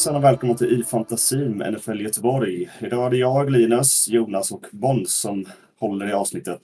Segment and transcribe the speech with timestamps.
[0.00, 2.70] Hejsan och välkomna till iFantasin med NFL Göteborg.
[2.80, 5.46] Idag är det jag, Linus, Jonas och Bons som
[5.78, 6.60] håller i avsnittet.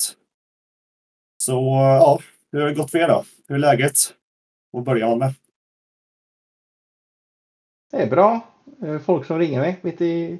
[1.43, 1.53] Så
[2.01, 2.19] ja,
[2.53, 3.25] hur har det gått för er då?
[3.49, 3.95] Hur är läget?
[4.71, 5.35] Vad börjar man med?
[7.91, 8.41] Det är bra.
[9.05, 10.39] Folk som ringer mig mitt i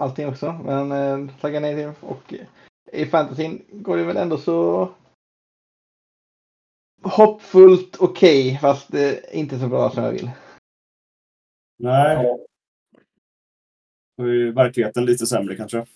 [0.00, 0.52] allting också.
[0.64, 2.08] Men eh, tackar nej till.
[2.08, 2.34] Och
[2.92, 4.88] i fantasin går det väl ändå så
[7.02, 8.58] hoppfullt okej.
[8.60, 10.30] fast eh, inte så bra som jag vill.
[11.82, 12.36] Nej.
[14.16, 15.86] Då är ju verkligheten lite sämre kanske.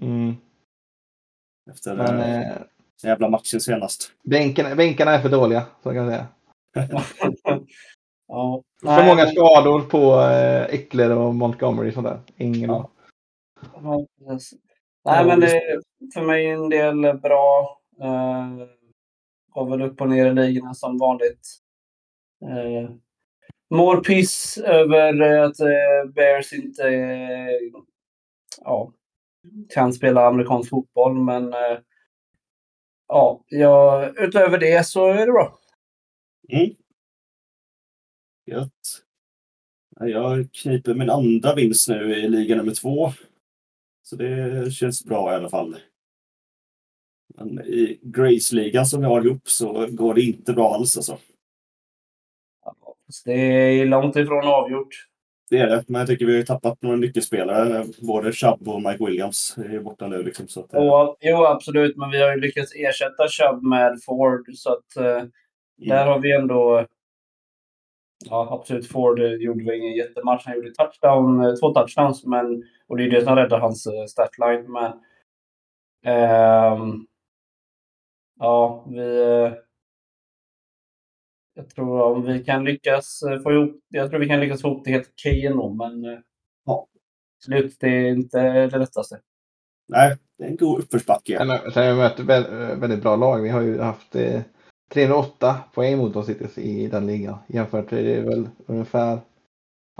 [0.00, 0.34] Mm.
[1.70, 2.58] Efter Men eh, eh,
[3.02, 4.12] den jävla matchen senast.
[4.22, 5.66] bänken, bänkarna är för dåliga.
[5.82, 6.26] Så kan jag säga.
[8.28, 8.62] ja.
[8.80, 12.20] För Nej, många skador på eh, Eckler och Montgomery och sådär.
[12.36, 12.90] Ingen Ja.
[15.04, 15.80] Nej, men det är
[16.14, 17.80] för mig en del bra.
[18.02, 18.66] Uh,
[19.48, 21.48] går väl upp och ner i ligorna som vanligt.
[22.44, 22.96] Uh,
[23.74, 27.72] mår piss över eh, att eh, Bears inte eh,
[28.60, 28.92] ja,
[29.68, 31.78] kan spela amerikansk fotboll, men eh,
[33.08, 35.58] ja, ja, utöver det så är det bra.
[36.48, 36.70] Mm.
[38.46, 39.04] Gött.
[40.00, 43.12] Jag kniper min andra vinst nu i liga nummer två.
[44.02, 45.76] Så det känns bra i alla fall.
[47.34, 51.18] Men i Grace-ligan som vi har ihop så går det inte bra alls alltså.
[53.06, 53.34] Ja, så det
[53.80, 54.94] är långt ifrån avgjort.
[55.50, 57.84] Det är det, men jag tycker vi har tappat några nyckelspelare.
[58.02, 60.22] Både Chubb och Mike Williams är borta nu.
[60.22, 63.98] Liksom, så att, eh, Och, jo, absolut, men vi har ju lyckats ersätta Chubb med
[64.06, 65.24] Ford, så att eh,
[65.76, 66.86] Där har vi ändå...
[68.30, 68.88] Ja, absolut.
[68.88, 70.42] Ford eh, gjorde väl ingen jättematch.
[70.46, 74.04] Han gjorde touchdown, eh, två touchdowns, men, och det är det som räddar hans eh,
[74.06, 74.72] statline.
[74.72, 74.92] Men,
[76.04, 77.06] ehm,
[78.40, 79.50] ja, vi...
[81.56, 83.80] eh, jag tror om vi kan lyckas eh, få ihop...
[83.88, 86.04] Jag tror vi kan lyckas få ihop det helt okej ändå, men...
[86.04, 86.18] eh,
[86.66, 86.86] Ja.
[87.44, 89.20] Slut, det är inte det lättaste.
[89.88, 91.38] Nej, det är en god uppförsbacke.
[91.38, 93.42] Sen, har vi mött vä- väldigt bra lag.
[93.42, 94.42] Vi har ju haft eh,
[94.92, 97.38] 308 poäng mot oss hittills i den ligan.
[97.46, 99.18] Jämfört är det väl ungefär...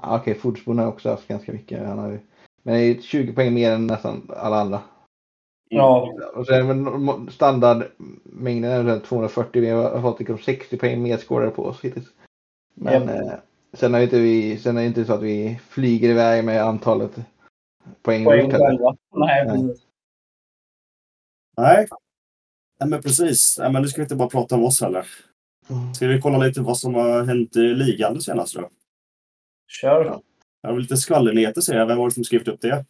[0.03, 1.86] Ja, Okej, Fordsbon har också haft ganska mycket.
[1.88, 2.19] Han har ju,
[2.62, 4.81] men det är 20 poäng mer än nästan alla andra.
[5.69, 9.62] Ja, Och sen norm- standardmängden är väl 240.
[9.62, 12.08] Vi har fått liksom 60 poäng mer på oss hittills.
[12.75, 13.26] Men Japp.
[13.26, 13.32] eh,
[13.72, 16.62] sen är det inte vi, sen är det inte så att vi flyger iväg med
[16.62, 17.10] antalet
[18.03, 18.24] poäng.
[18.24, 18.48] poäng.
[18.48, 19.76] Nej, Nej.
[21.56, 21.86] Nej.
[22.80, 23.58] Nej, men precis.
[23.58, 25.06] Nej, men nu ska vi inte bara prata om oss heller.
[25.70, 25.94] Mm.
[25.94, 28.69] Ska vi kolla lite vad som har hänt i ligan det senaste då?
[29.69, 30.04] Kör.
[30.04, 30.22] Ja.
[30.62, 31.86] Jag har lite skvallernyheter ser jag.
[31.86, 32.84] Vem var det som skrivit upp det?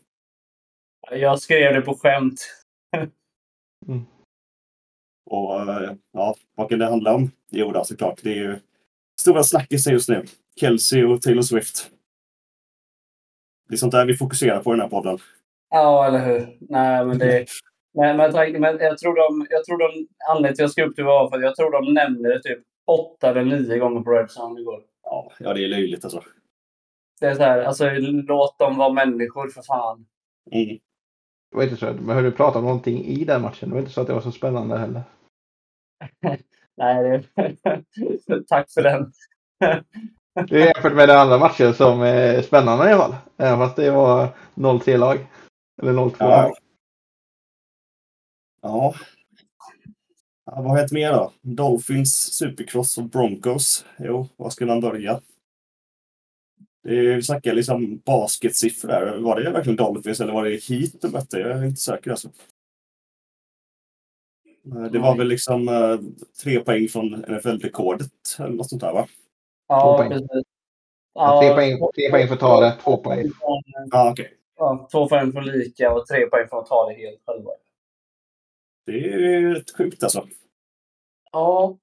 [1.10, 2.40] Jag skrev det på skämt.
[5.26, 7.30] Och eh, ja, vad kan det handla om?
[7.50, 8.20] Jo, då, såklart.
[8.22, 8.58] Det är ju
[9.20, 10.24] stora snackisar just nu.
[10.60, 11.90] Kelsey och Taylor Swift.
[13.68, 15.18] Det är sånt där vi fokuserar på i den här podden.
[15.70, 16.56] Ja, eller hur.
[16.60, 17.46] Nej, men det...
[17.94, 19.46] Men, men, men jag tror de...
[19.50, 21.72] Jag tror de anledningen till att jag skrev upp det var för att jag tror
[21.72, 24.82] de nämnde det typ åtta eller nio gånger på Red Sun igår.
[25.02, 26.22] Ja, ja det är löjligt alltså.
[27.20, 30.06] Det är så här, alltså låt dem vara människor för fan.
[30.50, 30.78] Mm.
[31.54, 33.68] Det var inte så, men hörde du prata om någonting i den matchen?
[33.68, 35.02] Det var inte så att det var så spännande heller.
[36.76, 38.44] Nej, det...
[38.48, 39.12] Tack för den.
[40.48, 43.14] Det är jämfört med den andra matchen som är spännande i alla fall.
[43.36, 45.26] Även fast det var 0-3 lag.
[45.82, 46.26] Eller 0-2 Ja.
[46.28, 46.52] lag.
[48.62, 48.94] Ja.
[50.46, 50.52] ja.
[50.56, 51.32] Vad har hänt mer då?
[51.40, 53.84] Dolphins, Supercross och Broncos.
[53.98, 55.20] Jo, var ska man börja?
[56.84, 59.18] Det är, vi snackar liksom basketsiffror där.
[59.18, 61.38] Var det verkligen Dolphins eller var det Heat de mötte?
[61.38, 62.28] Jag är inte säker alltså.
[64.66, 65.98] Eh, Det var väl liksom eh,
[66.42, 69.06] tre poäng från NFL-rekordet eller något sånt där va?
[69.68, 70.28] Ja, precis.
[71.40, 73.30] tre, poäng, tre poäng för att ta det, två poäng.
[73.90, 74.34] Ja, okej.
[74.56, 77.50] Ja, två poäng från lika och tre poäng från att ta det helt själva.
[78.86, 80.26] Det är rätt sjukt alltså.
[81.32, 81.76] Ja.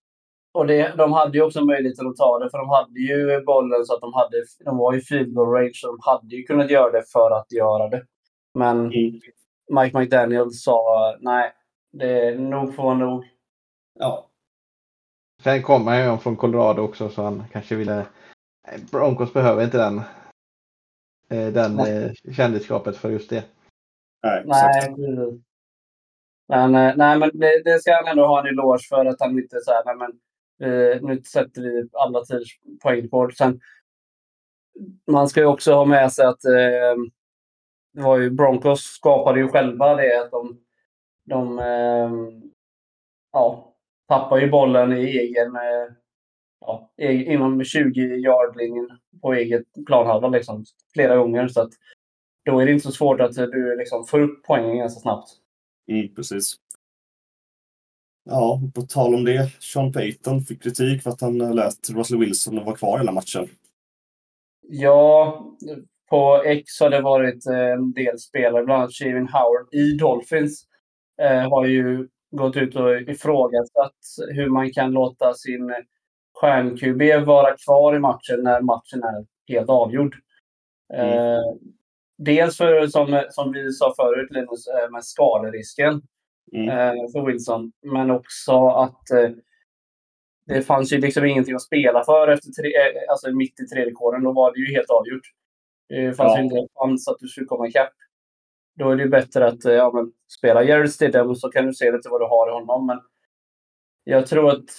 [0.54, 3.86] Och det, de hade ju också möjligheten att ta det, för de hade ju bollen
[3.86, 4.38] så att de hade...
[4.66, 7.52] De var i field goal range, så de hade ju kunnat göra det för att
[7.52, 8.06] göra det.
[8.54, 9.22] Men Mm.
[9.82, 11.52] Mike McDaniel sa nej,
[11.92, 13.24] det är nog får vara nog.
[14.00, 14.32] Ja,
[15.44, 18.06] Sen kom han ju från Colorado också så han kanske ville...
[18.92, 19.98] Broncos behöver inte den,
[21.30, 23.44] eh, den eh, kändisskapet för just det.
[24.24, 25.42] nej, Nej.
[26.48, 29.40] Men, eh, nej, men det, det ska han ändå ha en eloge för att han
[29.40, 30.20] inte så här, nej men
[30.62, 33.38] eh, nu sätter vi alla tiders poängrekord.
[33.38, 33.60] Sen,
[35.12, 36.96] man ska ju också ha med sig att eh,
[37.94, 40.60] det var ju, Broncos skapade ju själva det att de,
[41.26, 42.12] de eh,
[43.32, 43.76] ja,
[44.08, 45.94] tappar ju bollen i egen, eh,
[46.62, 48.90] ja, e-, inom 20 yardlinjen
[49.22, 51.48] på eget planhalva liksom, flera gånger.
[51.48, 51.72] Så att,
[52.46, 55.30] då är det inte så svårt att du liksom får upp poängen ganska snabbt.
[55.88, 56.56] Mm, precis.
[58.24, 59.52] Ja, på tal om det.
[59.60, 63.48] Sean Payton fick kritik för att han lät Russell Wilson vara kvar hela matchen.
[64.62, 65.46] Ja,
[66.10, 70.64] på X har det varit en del spelare, bland annat Shavin Howard i Dolphins,
[71.22, 73.98] eh, har ju gått ut och ifrågasatt
[74.30, 75.74] hur man kan låta sin
[76.34, 80.16] stjärn-QB vara kvar i matchen när matchen är helt avgjord.
[80.94, 81.18] Mm.
[81.18, 81.54] Eh,
[82.18, 86.02] dels för, som, som vi sa förut, Linus, eh, med skaderisken
[86.56, 86.70] mm.
[86.70, 87.72] eh, för Wilson.
[87.82, 89.30] Men också att eh,
[90.46, 93.94] det fanns ju liksom ingenting att spela för efter tre, eh, alltså mitt i tredje
[93.94, 94.24] kåren.
[94.24, 95.28] Då var det ju helt avgjort.
[95.90, 96.38] Det fanns ja.
[96.38, 97.94] ju inte en chans att du skulle komma ikapp.
[98.80, 101.92] Då är det ju bättre att ja, men, spela Jared Stidham så kan du se
[101.92, 102.86] lite vad du har i honom.
[102.86, 103.00] Men
[104.04, 104.70] jag tror att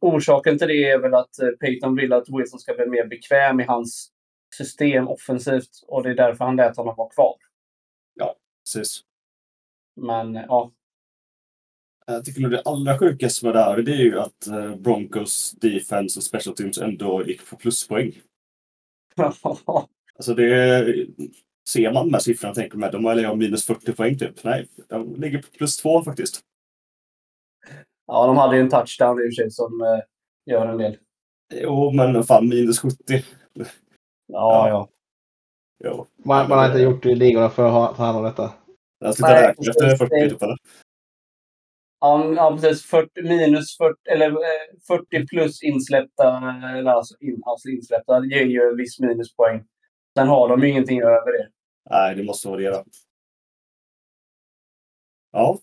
[0.00, 1.30] orsaken till det är väl att
[1.60, 4.10] Peyton vill att Wilson ska bli mer bekväm i hans
[4.56, 7.34] system offensivt och det är därför han lät honom vara kvar.
[8.14, 9.04] Ja, precis.
[9.96, 10.70] Men ja.
[12.06, 15.50] Jag tycker nog det allra sjukaste med det här det är ju att eh, Broncos
[15.50, 18.12] defense och special teams ändå gick på pluspoäng.
[20.16, 21.06] alltså det
[21.68, 24.44] ser man de här siffrorna tänker man de har minus 40 poäng typ.
[24.44, 26.40] Nej, de ligger på plus 2 faktiskt.
[28.06, 30.00] Ja, de hade ju en touchdown i och för sig som eh,
[30.52, 30.96] gör en del.
[31.54, 32.96] Jo, men fan minus 70.
[33.06, 33.24] Ja,
[34.26, 34.68] ja.
[34.68, 34.88] ja.
[35.84, 36.06] Jo.
[36.24, 38.52] Man, man har inte gjort det i ligorna för att ta hand om detta.
[39.00, 40.56] Jag ska ta räkna efter 40 typ eller?
[42.00, 42.86] Ja, ja precis.
[42.86, 44.30] 40, minus 40, eller
[44.86, 49.64] 40 eh, plus insläppta, eller alltså, in, alltså insläppta, ger ju en viss minuspoäng.
[50.18, 51.50] Sen har de ju ingenting över det.
[51.90, 52.84] Nej, det måste då.
[55.32, 55.58] Ja.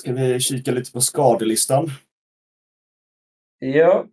[0.00, 1.88] Ska vi kika lite på skadelistan?
[3.58, 4.06] Ja.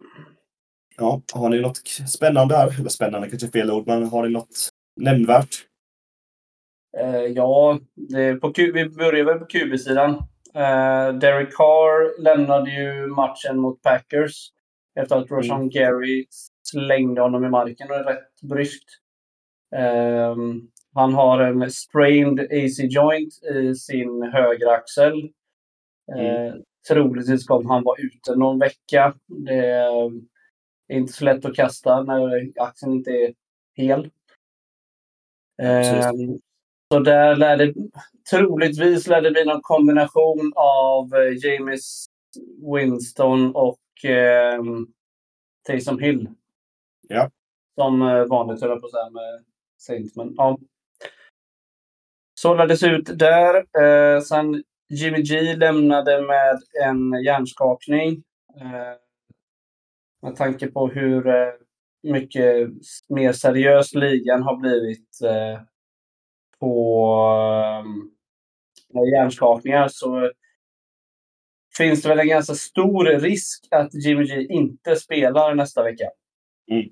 [0.97, 2.79] Ja, har ni något spännande här?
[2.79, 5.67] Eller spännande kanske är fel ord, men har ni något nämnvärt?
[6.99, 10.09] Eh, ja, det, på vi börjar väl på QB-sidan.
[10.53, 14.51] Eh, Derek Carr lämnade ju matchen mot Packers
[14.99, 15.69] efter att Roshan mm.
[15.69, 16.25] Gary
[16.63, 18.89] slängde honom i marken och rätt bryskt.
[19.75, 20.35] Eh,
[20.93, 25.29] han har en strained AC joint i sin högra axel.
[26.13, 26.25] Mm.
[26.25, 26.53] Eh,
[26.87, 29.13] troligtvis kommer han vara ute någon vecka.
[29.27, 30.11] Det är
[30.91, 33.33] inte så lätt att kasta när axeln inte är
[33.75, 34.09] hel.
[35.61, 36.11] Eh,
[36.93, 37.73] så där lär det
[38.29, 42.05] troligtvis lär det bli någon kombination av eh, James
[42.73, 44.63] Winston och eh,
[45.67, 46.29] Taysom Hill.
[47.07, 47.29] Ja.
[47.75, 49.43] Som eh, vanligt höll jag på att säga med
[49.77, 50.15] Saint.
[50.15, 50.57] Men, ja.
[52.39, 53.55] Så lär det se ut där.
[53.83, 58.23] Eh, sen Jimmy G lämnade med en hjärnskakning.
[58.61, 58.97] Eh,
[60.21, 61.53] med tanke på hur eh,
[62.03, 62.69] mycket
[63.09, 65.61] mer seriös ligan har blivit eh,
[66.59, 67.15] på
[68.93, 70.31] eh, hjärnskakningar så
[71.77, 76.05] finns det väl en ganska stor risk att Jimmy G inte spelar nästa vecka.
[76.71, 76.89] Mm.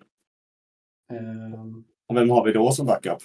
[1.12, 3.17] Um, och vem har vi då som backup?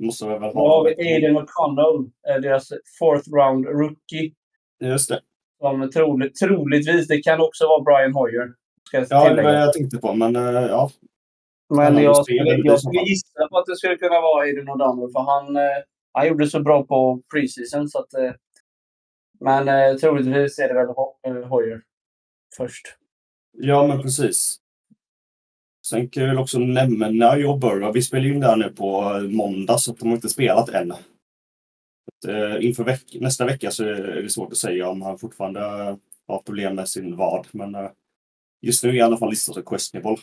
[0.00, 0.52] Måste vi väl ha.
[0.52, 4.34] Då har vi Aiden O'Connell, eh, deras fourth round rookie.
[4.80, 5.20] Just det.
[5.60, 8.52] Som troligt, troligtvis, det kan också vara Brian Hoyer.
[8.92, 10.90] Ja, det var jag tänkte på, men uh, ja.
[11.68, 15.20] Men jag skulle, jag skulle gissa på att det skulle kunna vara Aiden O'Donnell, för
[15.20, 17.88] han, uh, han gjorde så bra på preseason.
[17.88, 18.32] Så att, uh,
[19.40, 21.82] men uh, troligtvis är det väl Hoyer
[22.56, 22.96] först.
[23.58, 24.60] Ja, men precis.
[25.86, 27.92] Sen kan jag väl också nämna Joe Burrow.
[27.92, 30.92] Vi spelar in där nu på måndag så de har inte spelat än.
[32.28, 35.60] Eh, inför veck nästa vecka så är det svårt att säga om han fortfarande
[36.26, 37.46] har problem med sin vad.
[37.50, 37.90] Men eh,
[38.60, 40.16] just nu är i alla fall listad som questionable.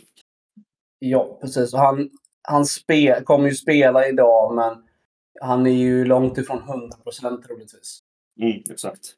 [1.04, 1.74] Ja, precis.
[1.74, 2.10] han,
[2.42, 4.84] han spe, kommer ju spela idag, men
[5.42, 8.00] han är ju långt ifrån 100 procent troligtvis.
[8.40, 9.16] Mm, exakt.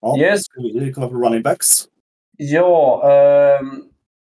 [0.00, 0.42] Ja, yes.
[0.44, 1.66] Ska vi kolla på running backs?
[2.36, 3.66] Ja, eh,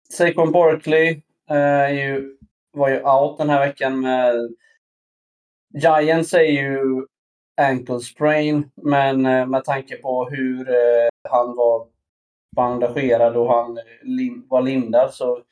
[0.09, 2.37] Saquon Barkley eh, ju,
[2.71, 4.55] var ju out den här veckan med
[5.73, 7.05] Giants är ju
[7.61, 11.87] ankle sprain, men eh, med tanke på hur eh, han var
[12.55, 15.43] bandagerad och han lim var lindad så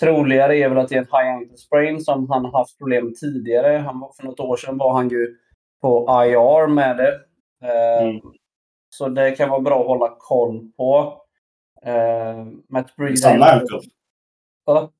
[0.00, 3.14] troligare är väl att det är en high ankle sprain som han haft problem med
[3.14, 3.78] tidigare.
[3.78, 5.36] Han, för något år sedan var han ju
[5.80, 7.20] på IR med det.
[7.62, 8.20] Eh, mm.
[8.88, 11.20] Så det kan vara bra att hålla koll på.
[11.86, 13.08] Uh, Matt Breed...
[13.08, 13.80] Är det samma ankle?
[14.66, 14.92] Ja.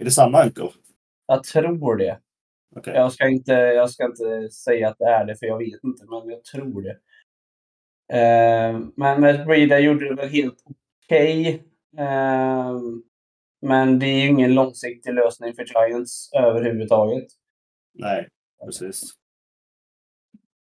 [0.00, 0.68] Är det samma ankle?
[1.26, 2.18] Jag tror det.
[2.76, 2.94] Okay.
[2.94, 6.04] Jag, ska inte, jag ska inte säga att det är det, för jag vet inte,
[6.08, 6.96] men jag tror det.
[8.12, 10.58] Eh, men Matt Breida gjorde det väl helt
[11.04, 11.62] okej.
[11.98, 12.72] Eh,
[13.62, 17.24] men det är ju ingen långsiktig lösning för Giants överhuvudtaget.
[17.94, 18.28] Nej,
[18.64, 19.02] precis.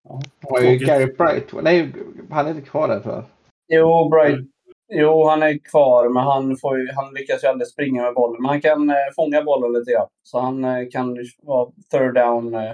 [0.04, 0.76] Ja, Har ju.
[0.78, 1.52] Gary Bright.
[1.62, 1.92] Nej,
[2.30, 3.24] han är inte kvar där tror jag.
[3.68, 4.48] Jo, Bright, Mm.
[4.92, 8.42] jo, han är kvar, men han, får ju, han lyckas ju aldrig springa med bollen.
[8.42, 10.08] Men han kan eh, fånga bollen lite grann.
[10.22, 12.54] Så han eh, kan vara third down.
[12.54, 12.72] Eh,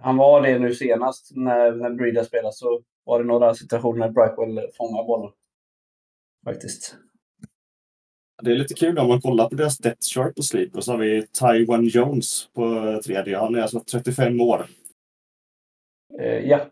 [0.00, 2.52] han var det nu senast när, när Breida spelade.
[2.52, 5.32] Så var det några situationer när Brightwell fångade bollen.
[6.44, 6.96] Faktiskt.
[8.42, 10.98] Det är lite kul om man kollar på deras depth chart på Sleeper så har
[10.98, 13.38] vi Taiwan Jones på eh, tredje.
[13.38, 14.66] Han är alltså 35 år.
[16.20, 16.66] Eh, ja,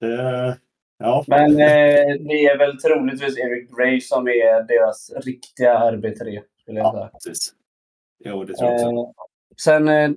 [0.00, 0.58] Det,
[0.98, 6.42] ja, men eh, det är väl troligtvis Eric Gray som är deras riktiga RB3.
[6.60, 7.04] Skulle jag säga.
[7.04, 7.54] ja precis.
[8.24, 9.10] Jo, det tror jag också.
[9.10, 9.12] Eh,
[9.62, 10.10] sen eh,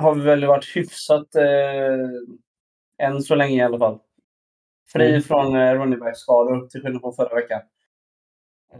[0.00, 3.98] har vi väl varit hyfsat, eh, än så länge i alla fall,
[4.92, 5.22] fri Mm.
[5.22, 7.60] från eh, running back-skador till skillnad från förra veckan.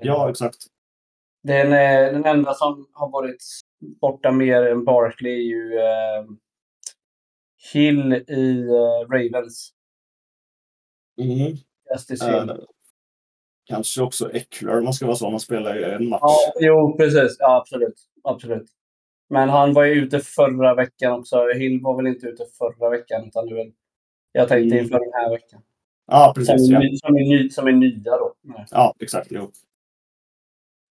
[0.00, 0.56] Ja, exakt.
[1.42, 3.44] Den, eh, den enda som har varit
[4.00, 6.24] borta mer än Barkley är ju eh,
[7.72, 9.72] Hill i eh, Ravens.
[11.20, 11.56] Mm.
[12.48, 12.56] Eh,
[13.64, 15.30] kanske också Eckler om man ska vara så.
[15.30, 16.20] Man spelar ju en match.
[16.22, 17.36] Ja, jo, precis.
[17.38, 18.00] Ja, absolut.
[18.24, 18.66] absolut.
[19.30, 21.48] Men han var ju ute förra veckan också.
[21.54, 23.24] Hill var väl inte ute förra veckan.
[23.26, 23.72] Utan är väl,
[24.32, 24.84] jag tänkte Mm.
[24.84, 25.62] inför den här veckan.
[26.06, 26.70] Ja, Som precis.
[26.70, 28.34] är, Ja, som, är ny, som är nya då.
[28.70, 29.26] ja exakt.
[29.30, 29.42] Jo.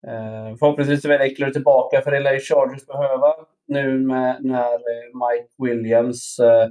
[0.08, 3.36] Eh, förhoppningsvis är väl Eckler tillbaka för det lär ju Chargers behöva
[3.68, 6.70] nu med, när eh, Mike Williams eh,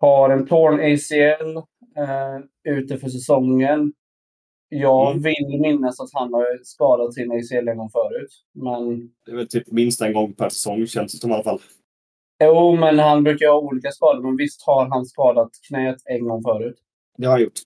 [0.00, 1.56] har en torn ACL
[1.96, 2.38] eh,
[2.74, 3.92] ute för säsongen.
[4.74, 5.22] Jag Mm.
[5.22, 8.30] vill minnas att han har skadat sin ACL en gång förut.
[8.52, 11.42] Men Det är väl typ minst en gång per säsong känns det som i alla
[11.44, 11.60] fall.
[12.44, 14.22] Jo, men han brukar ha olika skador.
[14.22, 16.76] Men visst har han skadat knät en gång förut.
[17.18, 17.58] Det har han gjort.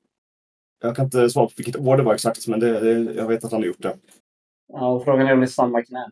[0.83, 3.45] Jag kan inte svara på vilket år det var exakt, men det, det, jag vet
[3.45, 3.97] att han har gjort det.
[4.73, 6.11] Ja, och frågan är om det är samma knä.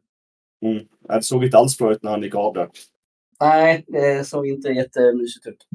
[0.65, 0.85] Mm.
[1.09, 2.69] Det såg inte alls bra ut när han gick av där.
[3.41, 5.67] Nej, det såg inte jättemysigt ut.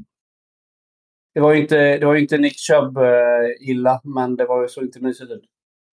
[1.34, 4.68] Det var ju inte, det var ju inte Nick Chubb eh, illa, men det var,
[4.68, 5.44] såg inte mysigt ut.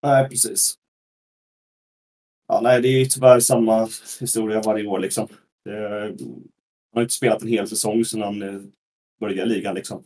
[0.02, 0.74] Nej, precis.
[2.48, 3.88] Ja, nej, det är ju tyvärr samma
[4.20, 5.28] historia varje år liksom.
[5.64, 6.00] Det,
[6.92, 8.60] han har inte spelat en hel säsong sedan han eh,
[9.20, 10.04] började ligan liksom.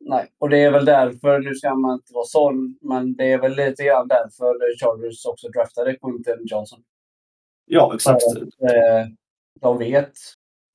[0.00, 3.38] Nej, och det är väl därför, nu ska man inte vara sån, men det är
[3.38, 6.82] väl lite grann därför Chargers också draftade Quinton Johnson.
[7.66, 8.22] Ja, exakt.
[8.22, 9.12] Att, eh,
[9.60, 10.12] de vet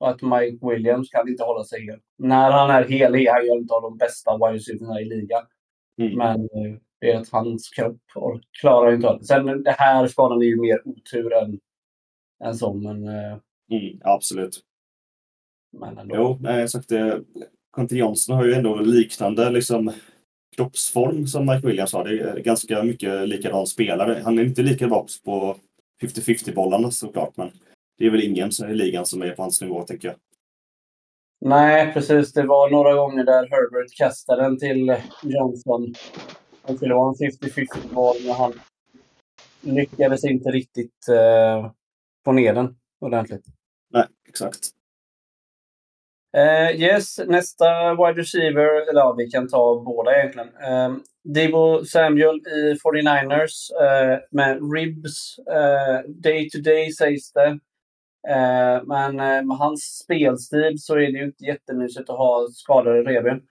[0.00, 2.00] att Mike Williams kan inte hålla sig hel.
[2.18, 5.42] När han är hel är han ju en av de bästa wide i ligan.
[6.00, 6.18] Mm.
[6.18, 8.00] Men eh, det är att hans kropp
[8.60, 9.24] klarar inte av det.
[9.24, 11.58] Sen det här skadan är ju mer otur än,
[12.44, 13.38] än så, men, eh,
[13.70, 14.60] Mm, absolut.
[15.78, 16.16] men ändå.
[16.16, 16.88] Jo, nej, exakt.
[16.88, 17.22] det-
[17.76, 19.92] Quentin Johnson har ju ändå liknande liksom,
[20.56, 22.04] kroppsform som Mike Williams har.
[22.04, 24.20] Det är ganska mycket likadan spelare.
[24.24, 25.56] Han är inte lika bra på
[26.02, 27.50] 50-50 bollarna såklart, men
[27.98, 30.16] det är väl ingen i ligan som är på hans nivå, tänker jag.
[31.40, 32.32] Nej, precis.
[32.32, 35.94] Det var några gånger där Herbert kastade den till Johnson.
[36.62, 38.52] Och det var en 50-50 boll, men han
[39.60, 41.70] lyckades inte riktigt eh,
[42.24, 43.44] få ner den ordentligt.
[43.90, 44.58] Nej, exakt.
[46.36, 50.48] Eh, yes, nästa wide receiver, eller ja, vi kan ta båda egentligen.
[50.48, 55.38] Eh, Debo Samuel i 49ers eh, med ribs.
[55.38, 57.58] Eh, day to day sägs det.
[58.28, 63.02] Eh, men eh, med hans spelstil så är det ju inte jättemysigt att ha skadade
[63.02, 63.42] revben.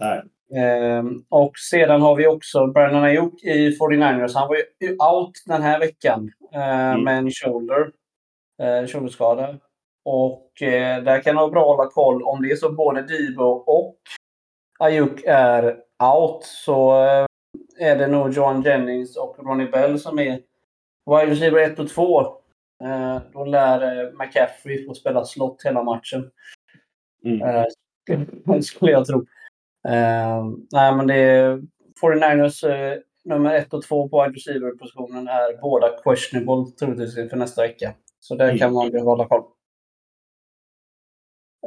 [0.00, 0.22] Nej.
[0.62, 4.34] Eh, och sedan har vi också Brandon Ayuk i 49ers.
[4.34, 7.04] Han var ju out den här veckan eh, Mm.
[7.04, 7.90] med en shoulder,
[8.86, 9.58] shoulderskada.
[10.04, 12.22] Och där kan det vara bra att hålla koll.
[12.22, 13.96] Om det är så både Debo och
[14.78, 15.76] Ayuk är
[16.18, 16.92] out så
[17.78, 20.40] är det nog John Jennings och Ronnie Bell som är
[21.10, 22.26] wide receiver 1 och 2.
[22.84, 26.30] Eh, då lär eh, McCaffrey få spela slott hela matchen.
[27.24, 27.42] Mm.
[27.42, 29.26] Eh, skulle jag tro.
[30.72, 31.62] Nej, men det är
[32.02, 37.62] 49ers eh, nummer 1 och 2 på wide receiver-positionen är båda questionable troligtvis inför nästa
[37.62, 37.94] vecka.
[38.20, 38.58] Så där Mm.
[38.58, 39.44] kan man behöva hålla koll.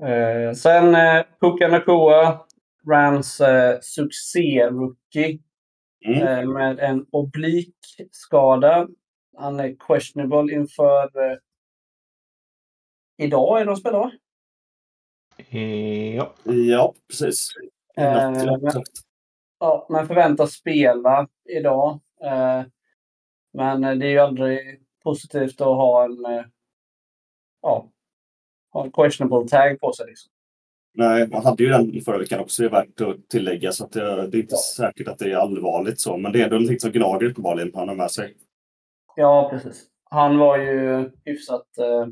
[0.02, 2.40] Eh, sen eh, Puka Nakua,
[2.92, 5.40] Rams eh, succé-rookie
[6.06, 6.28] Mm.
[6.28, 8.88] eh, med en oblikskada.
[9.38, 11.38] Han är questionable inför eh,
[13.17, 14.12] idag är de spelar va?
[15.38, 16.34] Eh, Ja.
[16.44, 17.50] Ja, precis.
[17.98, 18.84] Eh, ja, men-.
[19.60, 22.00] Ja, förväntas spela idag.
[22.24, 22.63] Eh,
[23.53, 26.46] men eh, det är ju aldrig positivt att ha en, eh,
[27.62, 27.89] ja,
[28.74, 30.06] ha en questionable tag på sig.
[30.08, 30.32] Liksom.
[30.94, 33.72] Nej, man hade ju den förra veckan också, det är värt att tillägga.
[33.72, 36.17] Så att det, det är inte säkert att det är allvarligt så.
[36.17, 38.38] Men det är ändå någonting som gnager uppenbarligen han har med sig.
[39.20, 39.88] Ja, precis.
[40.04, 41.78] Han var ju hyfsat...
[41.78, 42.08] Eh,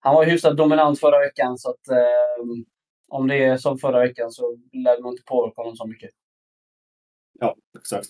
[0.00, 2.62] han var ju hyfsat dominant förra veckan så att eh,
[3.08, 6.10] om det är som förra veckan så lär det nog inte påverka honom så mycket.
[7.32, 8.08] Ja, exakt.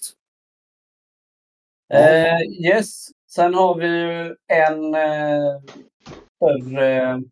[1.92, 3.06] Eh, yes.
[3.30, 5.60] Sen har vi ju en eh,
[6.36, 7.22] större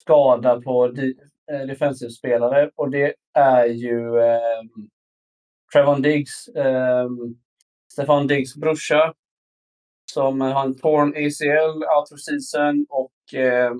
[0.00, 1.18] skada på di-
[1.52, 4.62] eh, defensivspelare och det är ju eh,
[5.72, 7.08] Trevon Diggs, eh,
[7.92, 9.14] Stefan Diggs brorsa
[10.12, 13.74] som har en torn ACL out season och eh,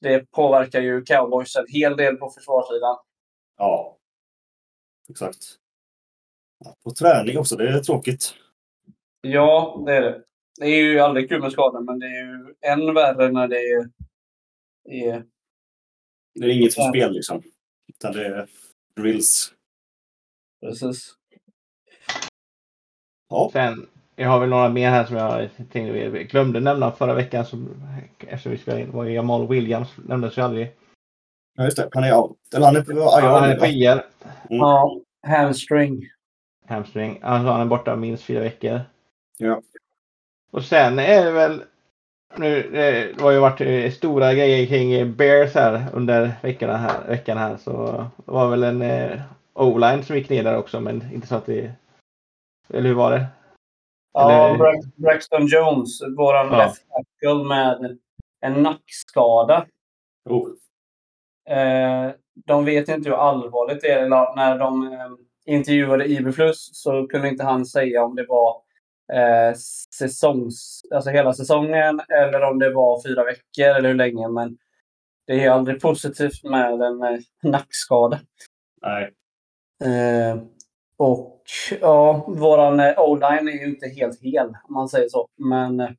[0.00, 2.96] det påverkar ju cowboys en hel del på försvarssidan.
[3.56, 3.98] Ja,
[5.10, 5.38] exakt.
[6.84, 8.34] På träning också, det är tråkigt.
[9.20, 10.24] Ja, det är det.
[10.58, 13.60] Det är ju aldrig kul med skador, men det är ju än värre när det
[13.60, 13.90] är,
[14.84, 15.26] är
[16.34, 17.42] Det är inget för spel liksom.
[17.88, 18.48] Utan det är
[18.96, 19.52] drills.
[20.60, 21.19] precis.
[23.30, 27.44] Ja, Sen, jag har väl några mer här som jag tänkte glömde nämna förra veckan.
[27.44, 27.68] Som,
[28.18, 29.88] eftersom vi spelade in var Jamal Williams.
[29.96, 30.72] Nämndes ju aldrig.
[31.56, 31.88] ja, just det.
[31.92, 32.36] Han är out.
[32.54, 33.66] Eller han är på Ja, han är på?
[33.66, 34.04] IR.
[34.48, 36.02] Ja, hamstring.
[36.66, 37.18] Hamstring.
[37.22, 38.80] Alltså han är borta minst fyra veckor.
[39.38, 39.62] Ja.
[40.50, 41.62] Och sen är det väl
[42.36, 47.38] nu, det har ju varit eh, stora grejer kring Bears här under veckorna här, veckan
[47.38, 47.56] här.
[47.56, 49.20] Så det var väl en eh,
[49.54, 51.72] O-line som gick ner där också, men inte så att det...
[52.74, 53.26] Eller hur var det?
[54.12, 56.56] Ja, Eller- Bra- Braxton Jones, våran Ja.
[56.58, 57.98] left tackle med
[58.40, 59.66] en nackskada.
[60.30, 60.48] Oh,
[61.50, 62.10] Eh,
[62.46, 64.08] de vet inte hur allvarligt det är.
[64.36, 65.08] När de eh,
[65.46, 68.62] intervjuade Iberflus så kunde inte han säga om det var
[69.12, 69.54] eh,
[69.98, 74.28] säsongs, alltså hela säsongen eller om det var fyra veckor eller hur länge.
[74.28, 74.58] Men
[75.26, 78.20] det är aldrig positivt med en eh, nackskada.
[78.82, 79.12] nej.
[79.84, 80.36] Eh,
[81.00, 81.42] och
[81.80, 85.28] ja, våran eh, O-line är ju inte helt hel om man säger så.
[85.36, 85.90] Men eh,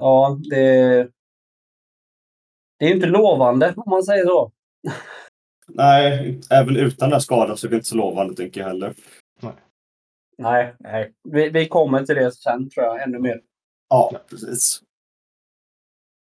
[0.00, 1.08] ja, det,
[2.78, 4.52] det är inte lovande om man säger så.
[5.68, 8.94] Nej, även utan den här skadan så är det inte så lovande tänker jag heller.
[10.38, 11.12] Nej, nej.
[11.28, 13.40] Vi, vi kommer till det sen tror jag ännu mer.
[13.88, 14.82] Ja, precis.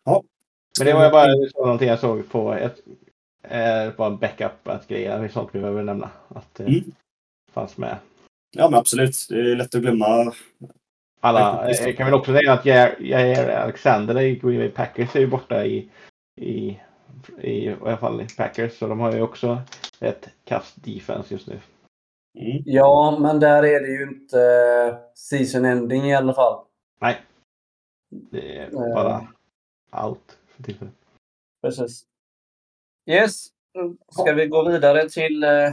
[0.05, 0.23] Ja.
[0.79, 2.79] Men det var ju bara så någonting jag såg på ett
[3.43, 5.19] eh, bara en backup att grejer.
[5.19, 6.10] Det är sånt vi behöver nämna.
[6.28, 6.84] Att det Mm.
[7.52, 7.97] fanns med.
[8.52, 9.15] Ja, men absolut.
[9.30, 10.34] Det är lätt att glömma.
[11.21, 15.28] Alla, jag kan väl också säga att Jair Alexander i Green Bay Packers är ju
[15.28, 15.89] borta i,
[16.41, 16.80] i,
[17.41, 18.78] i, i alla fall i Packers.
[18.78, 19.62] Så de har ju också
[19.99, 21.60] ett kast defense just nu.
[22.39, 22.63] Mm.
[22.65, 26.65] Ja, men där är det ju inte eh, season ending i alla fall.
[27.02, 27.17] Nej.
[28.10, 28.93] Det är Eh.
[28.95, 29.28] bara
[30.06, 30.93] out för tillfället.
[31.62, 32.06] Precis.
[33.10, 33.48] Yes.
[34.12, 35.72] Ska vi gå vidare till eh,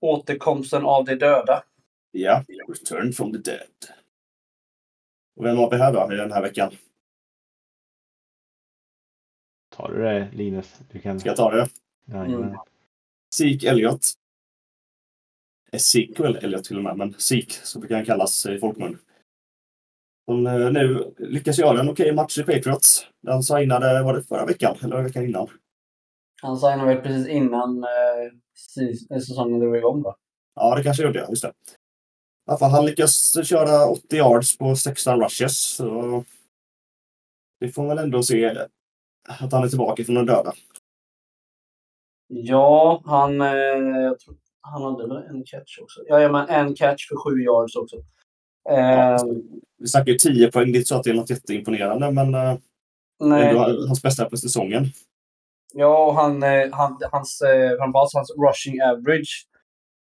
[0.00, 1.64] återkomsten av de döda?
[2.10, 3.68] Ja, Return from the Dead.
[5.36, 6.72] Och vem har vi här då i den här veckan?
[9.76, 10.80] Tar du det Linus?
[10.90, 11.20] Du kan...
[11.20, 11.68] Ska jag ta det?
[12.04, 12.48] Jajamän.
[12.48, 12.58] Mm.
[13.34, 14.06] Zeke Elliot.
[15.72, 18.98] Ezekiel Elliot till och med, men Zeke så brukar han kallas i folkmun.
[20.26, 23.06] De eh, nu lyckas göra en okej match i Patriots.
[23.22, 25.48] Den signade, var det förra veckan eller veckan innan?
[26.42, 28.32] Han signade väl precis innan eh,
[28.76, 30.16] säs- säsongen drog igång då.
[30.54, 31.30] Ja, det kanske gjorde jag.
[31.30, 31.48] Just det.
[31.48, 35.58] I alla fall, han lyckas köra 80 yards på 16 rushes.
[35.74, 36.24] Så
[37.58, 38.66] vi får väl ändå se
[39.28, 40.52] att han är tillbaka från de döda.
[42.28, 44.12] Ja, han, eh,
[44.60, 46.00] han hade väl en catch också.
[46.06, 47.96] Ja, men en catch för sju yards också.
[48.70, 49.18] Eh, Ja,
[49.78, 50.72] Vi snackar ju 10 poäng.
[50.72, 52.54] Det är inte så att det är något jätteimponerande, men eh,
[53.20, 54.84] nej, ändå hans bästa på säsongen.
[55.74, 57.42] ja, och han, eh, han, hans,
[57.78, 59.46] framförallt hans rushing average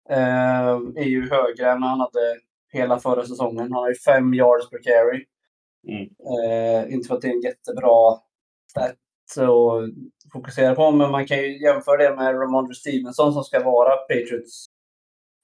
[0.09, 2.39] eh, är ju högre än han hade
[2.73, 3.59] hela förra säsongen.
[3.59, 5.25] Han har ju fem yards per carry.
[5.87, 6.01] Mm.
[6.03, 8.17] Eh, inte för att det är en jättebra
[8.71, 8.91] stat
[9.37, 13.95] att fokusera på, men man kan ju jämföra det med Ramondre Stevenson som ska vara
[13.95, 14.65] Patriots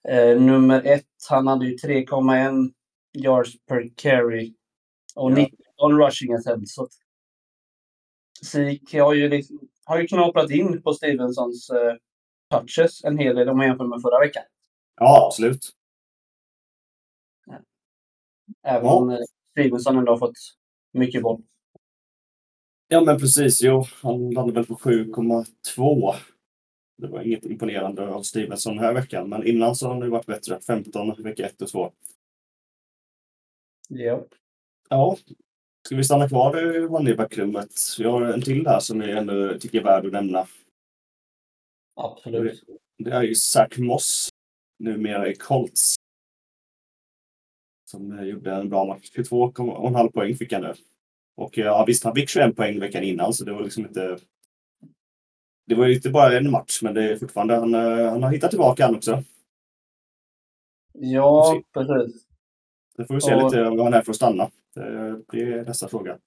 [0.10, 1.06] eh, nummer ett.
[1.30, 2.70] Han hade ju 3,1
[3.14, 4.54] yards per carry
[5.16, 5.36] och Ja.
[5.36, 6.74] 19 rushing attempts.
[6.76, 6.88] Så
[8.46, 11.96] Zeke har ju, liksom, har ju knaprat in på Stevensons eh,
[12.50, 14.44] touches en hel del om man jämför med förra veckan.
[14.96, 15.70] Ja, absolut.
[18.64, 18.94] Även Ja.
[18.96, 19.18] om eh,
[19.52, 20.38] Stevenson ändå har fått
[20.94, 21.42] mycket boll.
[22.88, 23.62] Ja, men precis.
[23.64, 26.14] Jo, han landade väl på 7,2.
[26.98, 30.26] Det var inget imponerande av Stevenson den här veckan, men innan så har det varit
[30.26, 30.60] bättre.
[30.68, 31.92] 15 vecka 1 och 2.
[33.88, 34.26] Ja.
[34.90, 35.18] Ja,
[35.88, 37.72] Ska vi stanna kvar i running back-rummet?
[37.98, 40.48] Vi har en till här som jag ändå tycker är värd att nämna.
[41.96, 42.64] Absolut.
[42.98, 44.30] Det är ju Zach Moss,
[44.80, 45.96] numera i Colts.
[47.90, 49.12] Som gjorde en bra match.
[49.16, 50.74] 22,5 poäng fick han nu.
[51.36, 54.20] Och ja, visst, han fick 21 poäng veckan innan, så det var liksom inte...
[55.66, 57.56] Det var ju inte bara en match, men det är fortfarande...
[57.56, 59.24] Han, eh, han har hittat tillbaka han också.
[60.94, 62.27] Ja, precis.
[62.98, 64.50] Det får vi se Och- lite om han är för att stanna.
[65.32, 66.18] Det, är nästa fråga.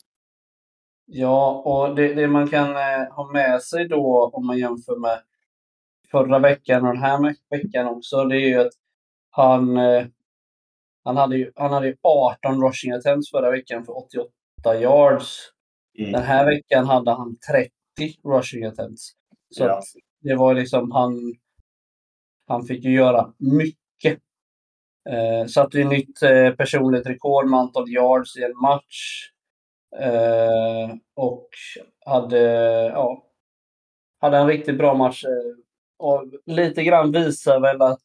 [1.06, 5.22] Ja, och det, det man kan eh, ha med sig då om man jämför med
[6.10, 8.72] förra veckan och den här veckan också, det är ju att
[9.30, 10.06] han, eh,
[11.04, 15.36] han, hade, ju, han hade ju 18 rushing attempts förra veckan för 88 yards.
[15.98, 16.12] Mm.
[16.12, 17.70] Den här veckan hade han 30
[18.24, 19.10] rushing attempts.
[19.50, 19.82] Så Ja.
[20.20, 21.34] det var liksom han,
[22.46, 23.79] han fick ju göra mycket.
[25.08, 29.30] Eh, satte ju nytt eh, personligt rekord med antal yards i en match.
[29.98, 31.48] Eh, och
[32.06, 32.40] hade,
[32.94, 33.24] ja,
[34.20, 35.24] hade en riktigt bra match.
[35.24, 35.54] Eh,
[35.98, 38.02] och lite grann visar väl att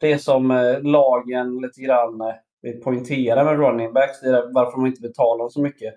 [0.00, 4.78] det som eh, lagen lite grann eh, vill poängtera med running backs, det är varför
[4.78, 5.94] man inte betalar så mycket.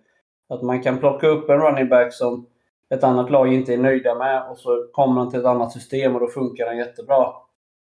[0.50, 2.48] Att man kan plocka upp en running back som
[2.90, 6.16] ett annat lag inte är nöjda med och så kommer han till ett annat system
[6.16, 7.34] och då funkar han jättebra.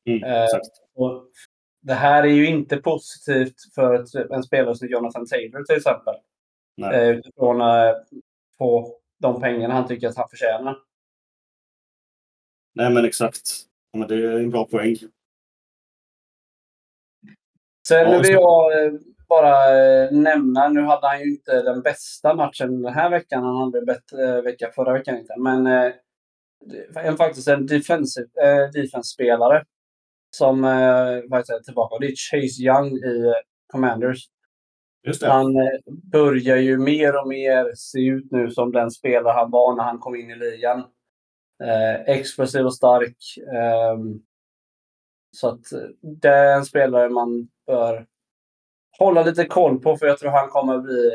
[0.08, 0.46] Mm, Eh.
[0.96, 1.24] Och
[1.88, 6.16] det här är ju inte positivt för en spelare som Jonathan Taylor till exempel.
[6.78, 6.96] Nej.
[6.96, 7.96] Eh, utifrån eh,
[8.58, 10.78] på de pengarna han tycker att han förtjänar.
[12.76, 13.50] Nej, men exakt.
[13.92, 14.96] Ja, Men det är en bra poäng.
[17.88, 18.94] Sen vill jag eh,
[19.28, 19.56] bara
[20.12, 23.44] nämna, nu hade han ju inte den bästa matchen den här veckan.
[23.44, 25.34] Han hade bättre vecka förra veckan inte.
[25.38, 25.68] Men
[26.96, 28.28] en, faktiskt en defensive,
[28.74, 29.64] defense-spelare
[30.38, 31.96] som eh, tillbaka.
[31.96, 33.34] Och det är Chase Young i eh,
[33.72, 34.30] Commanders.
[35.22, 35.80] Han eh,
[36.12, 40.00] börjar ju mer och mer se ut nu som den spelare han var när han
[40.00, 40.80] kom in i ligan.
[41.64, 43.18] Eh, explosiv och stark.
[43.54, 44.20] ehm,
[45.32, 48.08] så att eh, det är en spelare man bör
[49.00, 51.12] hålla lite koll på för jag tror han kommer bli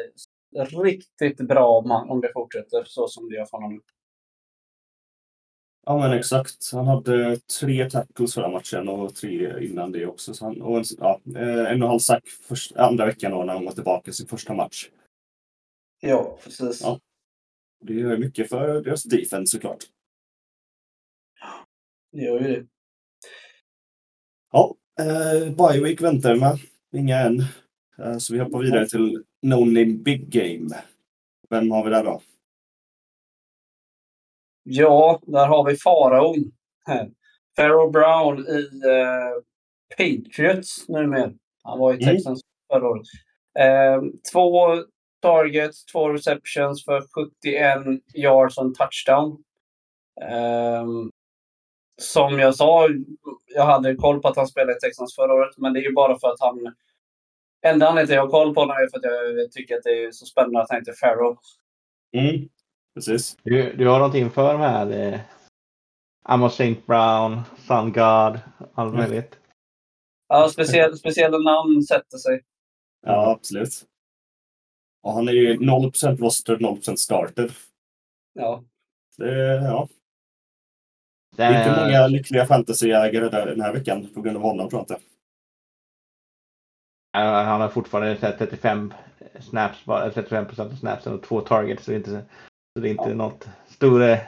[0.82, 3.80] riktigt bra om, han, om det fortsätter så som det gör för honom.
[5.86, 6.72] Ja, men exakt.
[6.72, 10.34] Han hade tre tackles förra matchen och tre innan det också.
[10.34, 13.44] Så han, och en, ja, eh, en och en halv sack först, andra veckan då
[13.44, 14.88] när han var tillbaka i sin första match.
[16.00, 16.80] Ja, precis.
[16.82, 17.00] Ja.
[17.80, 19.84] Det gör mycket för deras defense såklart.
[22.12, 22.66] Det gör ju det.
[24.52, 26.58] Ja, eh, bye week väntar med.
[26.92, 27.40] Inga än.
[27.98, 30.76] Eh, så vi hoppar vidare till No Name Big Game.
[31.50, 32.22] Vem har vi där då?
[34.62, 36.52] Ja, där har vi faraon.
[37.56, 39.42] Pharaoh Brown i eh,
[39.96, 41.32] Patriots numera.
[41.62, 42.14] Han var i Mm.
[42.14, 42.40] Texans
[42.72, 43.06] förra året.
[43.58, 44.76] Eh, två
[45.22, 49.44] targets, två receptions för 71 yards och touchdown.
[50.22, 50.86] Eh,
[52.00, 52.88] som jag sa,
[53.54, 55.92] jag hade koll på att han spelade i Texans förra året, men det är ju
[55.92, 56.74] bara för att han...
[57.66, 59.82] Enda anledningen till att jag har koll på honom är för att jag tycker att
[59.82, 61.36] det är så spännande att han heter Pharaoh.
[62.16, 62.48] Mm,
[62.94, 63.36] precis.
[63.42, 65.20] Du, du har någonting för de här eh,
[66.24, 66.80] Amos St.
[66.86, 68.40] Brown, Sun God,
[68.74, 68.96] allt Mm.
[68.96, 69.38] möjligt?
[70.28, 72.42] Ja, speciell, speciella namn sätter sig.
[73.06, 73.70] Ja, absolut.
[75.02, 77.50] Och han är ju 0% roster, 0% starter.
[78.32, 78.64] Ja.
[79.18, 79.88] Det, ja.
[81.36, 84.80] det är inte många lyckliga fantasyägare där den här veckan på grund av honom tror
[84.88, 85.06] jag inte.
[87.14, 88.94] Han har fortfarande så här 35
[89.40, 91.84] snaps, bara, 35 procent av snapsen och två targets.
[91.84, 92.24] Så det är inte,
[92.74, 93.14] så det är inte Ja.
[93.14, 94.18] något stora,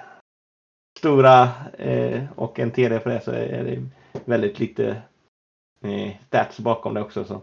[0.98, 1.42] stora
[1.78, 3.82] eh, och en TD på det så är det
[4.24, 5.02] väldigt lite
[5.82, 7.24] eh, stats bakom det också.
[7.24, 7.34] Så.
[7.34, 7.42] Så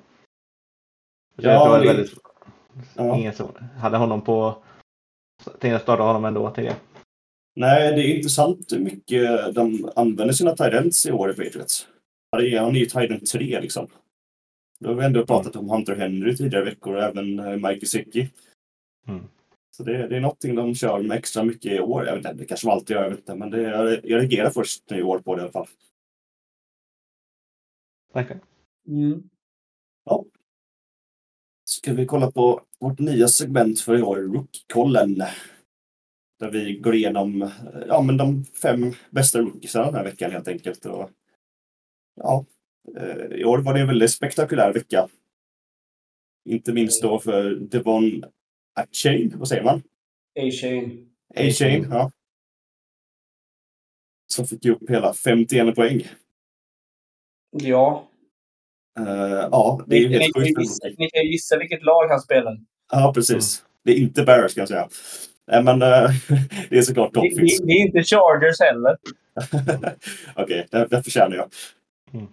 [1.47, 2.13] Ja, jag tror det var väldigt,
[2.95, 3.17] Ja.
[3.17, 4.63] ingen som hade honom på
[5.59, 6.75] tänkte starta honom ändå till det.
[7.55, 11.87] Nej, det är intressant hur mycket de använder sina tidents i år i Patriots.
[12.37, 13.87] Är- Han är ju tident 3 liksom.
[14.79, 18.29] Då har vi ändå pratat om Hunter Henry tidigare veckor och även eh, Mike Gesicki.
[19.07, 19.23] Mm.
[19.71, 22.05] Så det, det är någonting de kör med extra mycket i år.
[22.05, 23.35] Jag vet inte, det kanske de alltid gör, jag vet inte.
[23.35, 25.67] Men det, jag, jag reagerar först nu i år på det i alla fall.
[28.13, 28.41] Verkligen.
[28.87, 29.29] Mm.
[31.71, 35.17] Ska vi kolla på vårt nya segment för i år, Rookkollen.
[36.39, 37.51] Där vi går igenom
[37.87, 40.85] ja, men de fem bästa rookiesarna den här veckan helt enkelt.
[40.85, 41.09] Och,
[42.15, 42.45] ja,
[42.97, 45.07] eh, I år var det en väldigt spektakulär vecka.
[46.45, 48.23] Inte minst då för Devon
[48.81, 49.83] Achane, vad säger man?
[50.39, 50.89] A-Shane.
[51.35, 52.11] A-Chain, ja.
[54.33, 56.07] Som fick upp hela 51 poäng.
[57.51, 58.07] Ja.
[58.99, 60.97] Eh, ja, det är ju helt kan sjukt.
[60.97, 62.57] ni kan gissa vilket lag han spelar.
[62.91, 63.63] Ja, precis.
[63.83, 64.89] Det är inte Bears ska jag säga.
[65.47, 66.09] Nej, men eh,
[66.69, 67.59] det är såklart Dolphins.
[67.59, 68.97] det, det är inte Chargers heller.
[70.35, 71.49] Okej, det, det förtjänar jag.
[72.13, 72.27] Mm.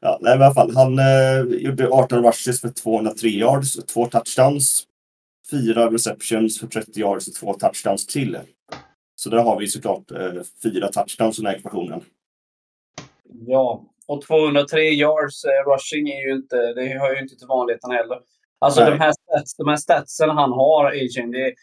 [0.00, 4.06] Ja, nej, men i alla fall, han eh, gjorde 18 rushes för 203 yards, två
[4.06, 4.86] touchdowns,
[5.52, 8.38] fyra receptions för 30 yards och två touchdowns till.
[9.14, 12.04] Så där har vi såklart eh, fyra touchdowns i den här ekvationen.
[13.46, 17.90] Ja, och 203 yards eh, rushing är ju inte, det hör ju inte till vanligheten
[17.90, 18.20] heller.
[18.58, 18.90] Alltså Nej.
[18.90, 21.54] de här, stats, de här statsen han har, Agent, det,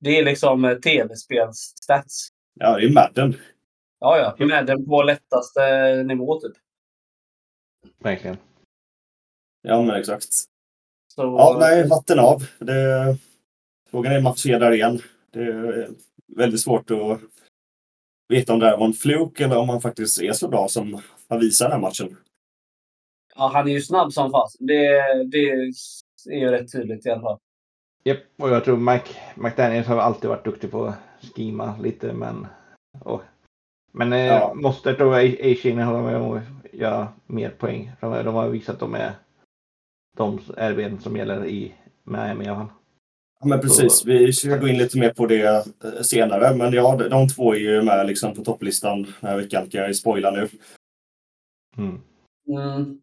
[0.00, 2.28] det är liksom eh, tv-spels-stats.
[2.54, 3.36] Ja, det är Madden.
[4.00, 4.46] Ja, ja.
[4.46, 5.62] Med den på lättaste
[6.02, 6.52] nivå typ.
[7.98, 8.36] Verkligen.
[9.62, 10.28] Ja, men exakt.
[11.08, 12.42] Så, Ja, nej, vatten av.
[12.58, 13.16] Det,
[13.96, 15.00] frågan är om man får se där igen.
[15.30, 15.88] Det är
[16.36, 17.20] väldigt svårt att
[18.28, 21.00] veta om det här var en fluk eller om han faktiskt är så bra som
[21.28, 22.16] han visar den här matchen.
[23.36, 24.56] ja, han är ju snabb som fast.
[24.60, 25.50] Det, det
[26.30, 27.38] är ju rätt tydligt i alla fall.
[28.04, 30.94] Japp, och jag tror Mike, McDaniels har alltid varit duktig på att
[31.36, 32.46] schema lite, men...
[33.00, 33.22] Och,
[33.92, 34.54] men eh, Ja.
[34.54, 37.92] måste tror jag A-Shane har med om att göra mer poäng.
[38.00, 39.12] De, de har visat att de är
[40.16, 42.75] de RB som gäller i Miami i alla fall.
[43.46, 44.04] Men precis.
[44.04, 45.42] Vi ska gå in lite mer på det
[45.84, 46.56] eh, senare.
[46.56, 49.68] Men ja, de- de två är ju med liksom på topplistan den här veckan.
[49.70, 50.48] Kan jag ju spoila nu.
[51.78, 52.00] Mm.
[52.48, 53.00] Mm.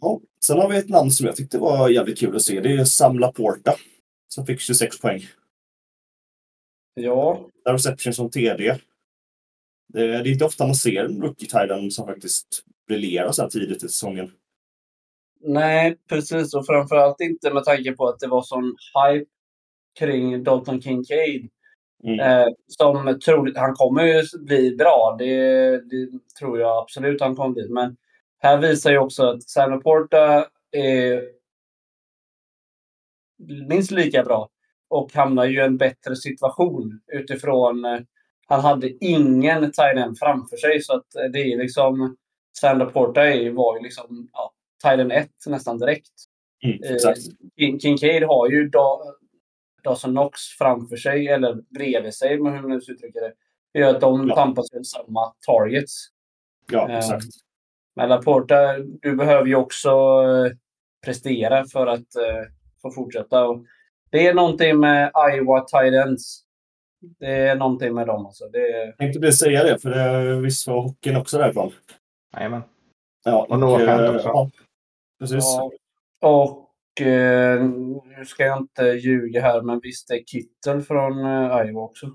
[0.00, 0.20] Ja.
[0.44, 2.60] Sen har vi ett namn som jag tyckte var jävligt kul att se.
[2.60, 3.74] Det är Sam Laporta.
[4.28, 5.22] Som fick 26 poäng.
[6.94, 8.78] Ja, Där reception som TD.
[9.92, 13.88] Det, är inte ofta man ser en rookie som faktiskt briljerar så här tidigt i
[13.88, 14.32] säsongen.
[15.40, 16.54] nej precis.
[16.54, 19.30] Och framförallt inte med tanke på att det var sån hype
[20.00, 21.48] kring Dalton Kincaid.
[22.04, 22.20] Mm.
[22.20, 25.16] Eh, som troligt, han kommer ju bli bra.
[25.18, 26.08] Det, det
[26.38, 27.68] tror jag absolut han kommer bli.
[27.68, 27.96] Men
[28.38, 31.22] här visar ju också att Sam Laporta är
[33.68, 34.48] minst lika bra.
[34.88, 37.84] Och hamnar ju i en bättre situation utifrån...
[37.84, 38.00] Eh,
[38.46, 40.80] han hade ingen tight framför sig.
[40.80, 42.16] Så att eh, det är liksom...
[42.60, 46.10] Sam Laporta är, var ju liksom ja, tight 1 nästan direkt.
[46.64, 47.18] Mm, Eh, exakt.
[47.60, 49.02] Kin- Kincaid har ju da
[49.82, 53.32] Dawson Knox framför sig, eller bredvid sig, hur man nu ska uttrycka det.
[53.72, 54.34] Det gör att de Ja.
[54.34, 56.06] tampas med samma targets.
[56.72, 57.26] Ja, eh, exakt.
[57.96, 60.52] Men Laporta, du behöver ju också eh,
[61.04, 62.50] prestera för att eh,
[62.82, 63.44] få fortsätta.
[63.48, 63.64] Och
[64.10, 66.44] det är någonting med Iowa Titans.
[67.18, 68.26] Det är någonting med dem.
[68.26, 68.48] Alltså.
[68.48, 71.72] Det är, Jag tänkte precis säga det, för det, visst var hockeyn också därifrån.
[72.36, 72.62] Jajamän.
[73.24, 74.28] Ja, Och Noah Fant eh, också.
[74.28, 74.50] Ja,
[75.20, 75.44] precis.
[75.44, 75.70] ja.
[76.28, 76.69] Och
[77.00, 77.64] eh,
[78.18, 82.06] nu ska jag inte ljuga här, men visst är Kittel från eh, Iowa också?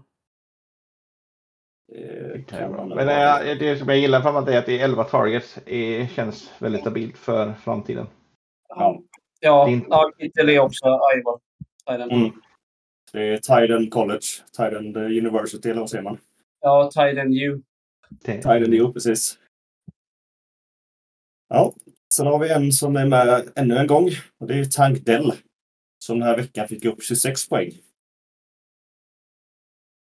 [1.95, 2.41] Eh,
[2.95, 5.59] Men eh, det som jag gillar framåt är att det är 11 targets.
[5.65, 8.07] Det känns väldigt stabilt för framtiden.
[8.67, 9.01] Ja.
[9.39, 11.39] Ja, Det är inte- ja Kittel är också Iowa.
[12.11, 12.31] Mm.
[13.11, 16.17] Det är Titan College, Titan University, eller vad säger man?
[16.61, 17.61] Ja, Titan U.
[18.25, 19.39] Titan Jo, precis.
[21.47, 21.73] Ja,
[22.13, 24.09] sen har vi en som är med ännu en gång.
[24.39, 25.33] Och det är Tank Dell.
[25.99, 27.71] Som den här veckan fick upp 26 poäng.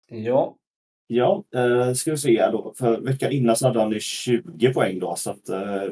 [0.07, 0.57] Ja,
[1.09, 2.73] Ja, eh, ska vi se här då.
[2.77, 5.15] För veckan innan så hade han ju 20 poäng då.
[5.15, 5.83] Så att, eh,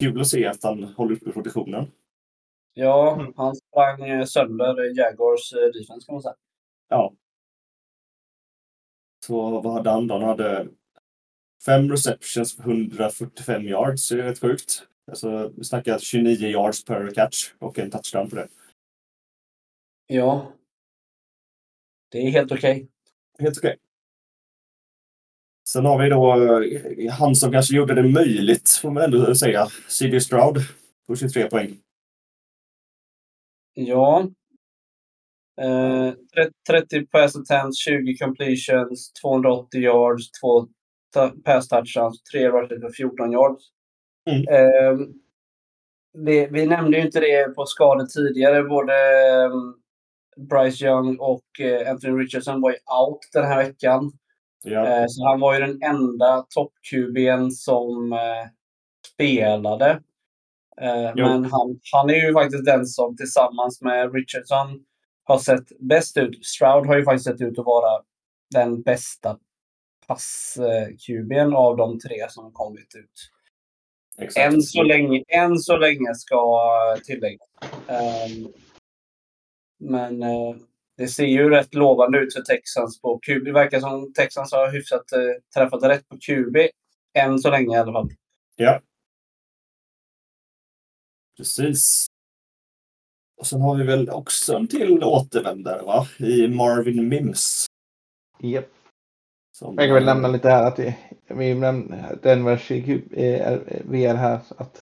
[0.00, 1.86] kul att se att han håller uppe produktionen.
[2.74, 3.32] ja Mm.
[3.36, 6.34] han sprang eh, sönder Jaguars eh, defense kan man säga.
[6.88, 7.12] Ja.
[9.26, 10.14] Så vad hade han då?
[10.14, 10.68] Han hade
[11.66, 14.08] fem receptions för 145 yards.
[14.08, 14.82] Det är rätt sjukt.
[15.08, 18.48] Alltså, vi snackar 29 yards per catch och en touchdown på det.
[20.06, 20.52] Ja.
[22.10, 22.88] Det är helt okej.
[23.38, 23.76] Helt okej.
[25.68, 29.66] Sen har vi då eh, han som kanske gjorde det möjligt, får man ändå säga.
[29.88, 30.56] CD Stroud
[31.06, 31.78] på 23 poäng.
[33.74, 34.30] Ja.
[35.60, 40.68] Eh, 30, 30 pass attempts, 20 completions, 280 yards, 2
[41.14, 43.64] ta- pass touchdowns, 3 rushes för 14 yards.
[44.28, 44.48] Mm.
[44.48, 45.06] Eh,
[46.24, 48.62] det, vi nämnde ju inte det på skador tidigare.
[48.62, 49.50] Både eh,
[50.36, 54.12] Bryce Young och eh, Anthony Richardson var ju out den här veckan.
[54.64, 58.48] Ja, Eh, Så han var ju den enda topp-QB'n som eh,
[59.14, 60.00] spelade.
[61.14, 61.26] Jo.
[61.26, 64.84] men han, han är ju faktiskt den som tillsammans med Richardson
[65.24, 66.46] har sett bäst ut.
[66.46, 68.02] Stroud har ju faktiskt sett ut att vara
[68.54, 69.38] den bästa
[70.06, 73.30] pass-QB'n av de tre som kommit ut.
[74.18, 74.54] Exakt.
[74.54, 77.48] Än så länge, än så länge ska tilläggas.
[77.86, 78.52] Ehm,
[79.80, 80.56] men eh,
[80.96, 83.44] det ser ju rätt lovande ut för Texans på QB.
[83.44, 86.56] Det verkar som Texans har hyfsat eh, träffat rätt på QB.
[87.14, 88.10] Än så länge i alla fall.
[88.56, 88.80] Ja.
[91.36, 92.06] Precis.
[93.40, 96.06] Och sen har vi väl också en till återvändare va?
[96.18, 97.66] I Marvin Mims.
[98.40, 98.77] Japp.
[99.58, 100.96] Som, Jag kan väl nämna lite här att vi,
[101.28, 104.40] vi nämnde Denvers eh, VR här.
[104.56, 104.78] Att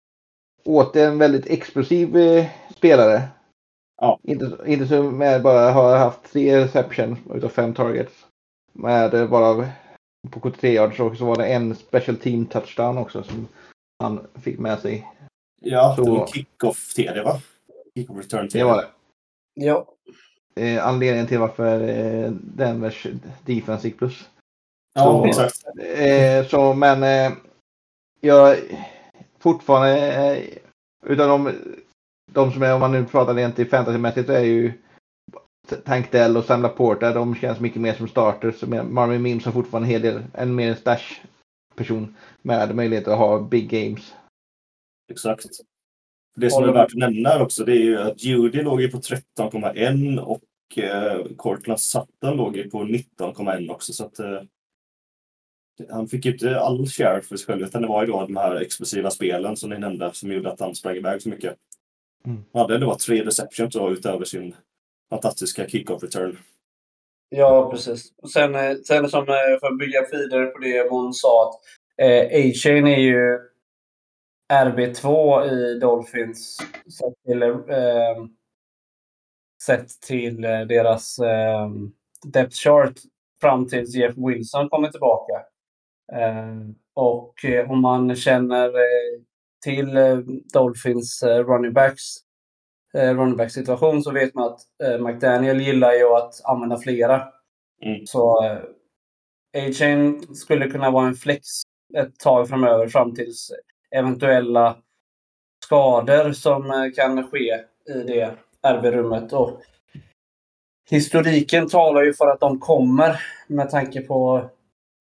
[0.64, 3.22] åter en väldigt explosiv eh, spelare.
[4.00, 4.18] Ja.
[4.22, 8.26] Inte, inte som med bara har haft tre reception utav fem targets.
[8.72, 9.68] Med eh, bara
[10.30, 13.48] på 73 yards och så var det en special team touchdown också som
[13.98, 15.06] han fick med sig.
[15.60, 17.40] Ja, det Så- var kick-off TD va?
[17.94, 18.58] Kick-off return TD.
[18.58, 18.88] Det var det.
[19.54, 19.86] Ja.
[20.56, 23.06] Eh, anledningen till varför eh, Denvers
[23.44, 24.28] defense gick plus.
[24.94, 25.62] Ja, Så- exakt.
[25.96, 27.38] Eh, så, men eh,
[28.20, 28.56] jag
[29.38, 30.44] fortfarande eh,
[31.06, 31.52] utav de,
[32.32, 34.72] de som är, om man nu pratar rent i fantasymässigt, så är ju
[35.84, 38.62] Tank Dell och Sam Laporta, de känns mycket mer som starters.
[38.90, 41.20] Marvin Mims har fortfarande en hel del, en mer en stash
[41.74, 44.14] person med möjlighet att ha big games.
[45.10, 45.46] Exakt.
[46.36, 48.98] Det som är värt att nämna också det är ju att Judy låg ju på
[48.98, 53.92] 13,1 och eh, Cortland Sutton låg ju på 19,1 också.
[53.92, 54.42] Så att, eh,
[55.90, 58.36] han fick ju inte all share för sig själv utan det var ju då de
[58.36, 61.56] här explosiva spelen som ni nämnde som gjorde att han sprang iväg så mycket.
[62.26, 62.44] Mm.
[62.52, 64.54] Han hade ändå tre receptions då, utöver sin
[65.10, 66.38] fantastiska kick-off return.
[67.28, 68.12] Ja, precis.
[68.22, 71.60] Och sen, eh, sen som eh, för att bygga vidare på det hon sa att
[72.06, 73.38] eh, A-Chain är ju
[74.52, 76.56] RB2 i Dolphins
[76.98, 78.24] sett till, eh,
[79.62, 81.70] sett till eh, deras eh,
[82.26, 82.94] depth chart
[83.40, 85.32] fram tills Jeff Wilson kommer tillbaka.
[86.12, 86.56] Eh,
[86.94, 89.20] och eh, om man känner eh,
[89.64, 89.98] till
[90.52, 92.02] Dolphins running backs
[92.94, 94.60] running back situation så vet man att
[95.00, 97.28] McDaniel gillar ju att använda flera.
[97.84, 98.06] Mm.
[98.06, 98.38] Så
[99.58, 101.46] A-Chain skulle kunna vara en flex
[101.98, 103.52] ett tag framöver fram tills
[103.90, 104.76] eventuella
[105.64, 109.32] skador som kan ske i det RB-rummet.
[109.32, 109.60] Och
[110.90, 114.50] historiken talar ju för att de kommer med tanke på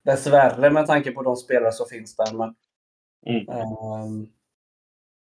[0.04, 2.34] dessvärre med tanke på de spelare som finns där.
[2.34, 2.54] Men,
[3.26, 3.48] Mm.
[3.48, 4.28] ehm,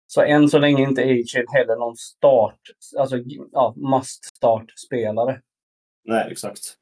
[0.08, 2.60] så än så länge inte A-Chain heller någon start,
[2.98, 3.18] alltså
[3.52, 5.42] ja, must start-spelare.
[6.04, 6.78] Nej, exakt.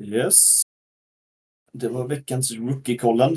[0.00, 0.62] Yes.
[1.72, 3.32] Det var veckans rookie-kollen.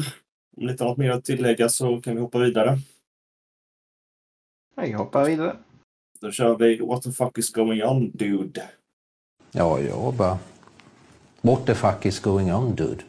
[0.58, 2.78] Om ni inte har något mer att tillägga så kan vi hoppa vidare.
[4.76, 5.58] Jag hoppar vidare.
[6.20, 8.70] Då kör vi What the fuck is going on dude?
[9.52, 10.40] Ja, jag bara...
[11.46, 13.04] What the fuck is going on dude?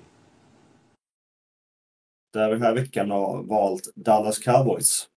[2.33, 5.09] Där vi den här veckan har valt Dallas Cowboys.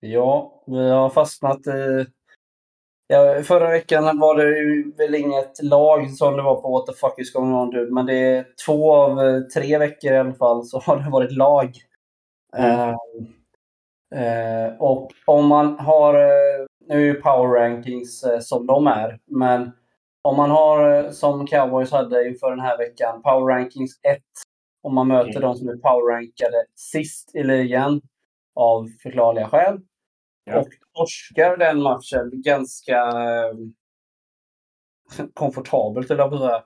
[0.00, 2.06] Ja, vi har fastnat i...
[3.06, 6.92] Ja, förra veckan var det ju väl inget lag som det var på What the
[6.92, 10.34] fuck is going on dude, men det är två av eh, tre veckor i alla
[10.34, 11.72] fall så har det varit lag.
[12.56, 12.96] Mm.
[14.14, 19.18] Eh, eh, och om man har, eh, nu är ju power rankings som de är,
[19.26, 19.72] men
[20.22, 24.18] om man har eh, som Cowboys hade inför den här veckan, power rankings 1,
[24.82, 25.42] om man möter Mm.
[25.42, 28.00] de som är power rankade sist i ligan
[28.54, 29.80] av förklarliga skäl.
[30.44, 30.60] Ja.
[30.60, 33.54] Och torskar den matchen ganska eh,
[35.34, 36.62] komfortabelt, eller jag säga.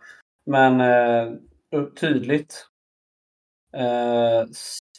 [0.46, 2.66] Men eh, tydligt.
[3.76, 4.44] Eh,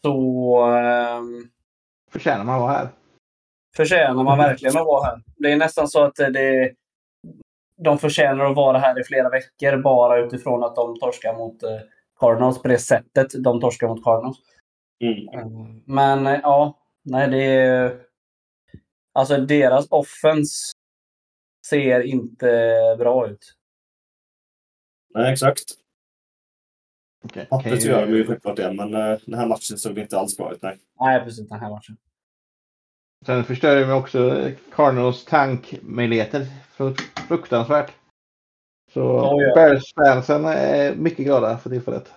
[0.02, 1.22] så eh,
[2.12, 2.90] Förtjänar man att vara här.
[3.76, 5.22] förtjänar man verkligen att vara här.
[5.38, 6.74] Det är nästan så att det,
[7.78, 11.80] de förtjänar att vara här i flera veckor bara utifrån att de torskar mot eh,
[12.20, 14.38] Cardinals på det sättet de torskar mot Cardinals.
[15.00, 15.40] Mm.
[15.40, 15.48] Eh,
[15.86, 18.02] Men eh, ja, nej det är...
[19.14, 20.72] Alltså deras offens
[21.68, 23.54] ser inte bra ut.
[25.14, 25.64] Nej, exakt.
[27.24, 27.46] Okay.
[27.46, 28.92] Pappret gör de ju självklart det, men
[29.26, 30.62] den här matchen såg inte alls bra ut.
[30.62, 30.80] Nej.
[31.00, 31.98] Nej, precis den här matchen.
[33.26, 36.48] Sen förstör de också Cardinals tankmöjligheter
[36.78, 36.96] fru-
[37.28, 37.92] fruktansvärt.
[38.94, 39.56] Så Ja, ja.
[39.56, 42.14] Bears-fansen är mycket glada för tillfället.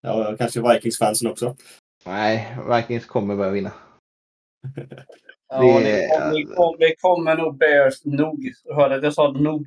[0.00, 1.56] Ja, kanske Vikings-fansen också.
[2.06, 3.72] Nej, Vikings kommer börja vinna.
[5.50, 8.52] Ja, Det- det, kom, det, kom, det kommer nog Bears nog.
[8.64, 9.66] Du hörde att jag sa nog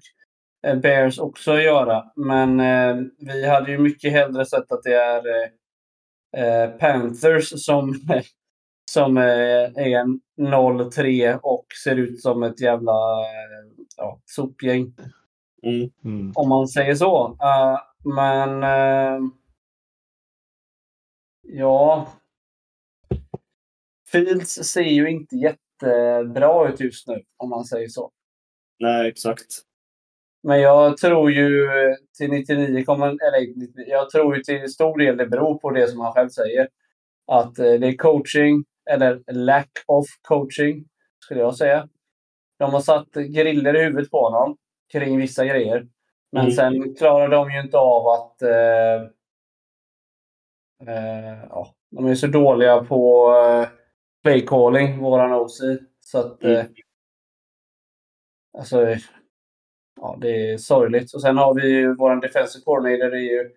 [0.67, 2.11] eh, Bears också göra.
[2.15, 7.89] Men eh, vi hade ju mycket hellre sett att det är eh, eh, Panthers som,
[8.93, 10.05] som eh, är
[10.37, 14.93] 0-3 och ser ut som ett jävla eh, ja, sopgäng.
[15.63, 15.89] Mm.
[16.05, 16.31] Mm.
[16.35, 17.37] Om man säger så.
[17.41, 17.79] Eh,
[18.15, 18.63] men...
[18.63, 19.19] eh,
[21.41, 22.07] ja.
[24.11, 28.11] Fields ser ju inte jättebra ut just nu, om man säger så.
[28.79, 29.47] Nej, exakt.
[30.43, 31.67] Men jag tror ju
[32.17, 35.87] till 99, kommer- eller 99, jag tror ju till stor del det beror på det
[35.87, 36.67] som han själv säger.
[37.27, 40.85] Att det är coaching eller lack of coaching,
[41.19, 41.89] skulle jag säga.
[42.59, 44.57] De har satt griller i huvudet på honom
[44.91, 45.87] kring vissa grejer.
[46.31, 46.51] Men Mm.
[46.55, 48.41] sen klarar de ju inte av att...
[48.41, 49.01] Eh,
[50.87, 53.67] eh, ja, de är så dåliga på eh,
[54.23, 55.59] play calling, våran OC.
[55.99, 56.43] Så att...
[56.43, 56.57] Mm.
[56.57, 56.65] Eh,
[58.57, 58.95] alltså...
[60.01, 61.13] Ja, det är sorgligt.
[61.13, 63.13] Och sen har vi ju vår defensive coordinator.
[63.15, 63.51] Är ju,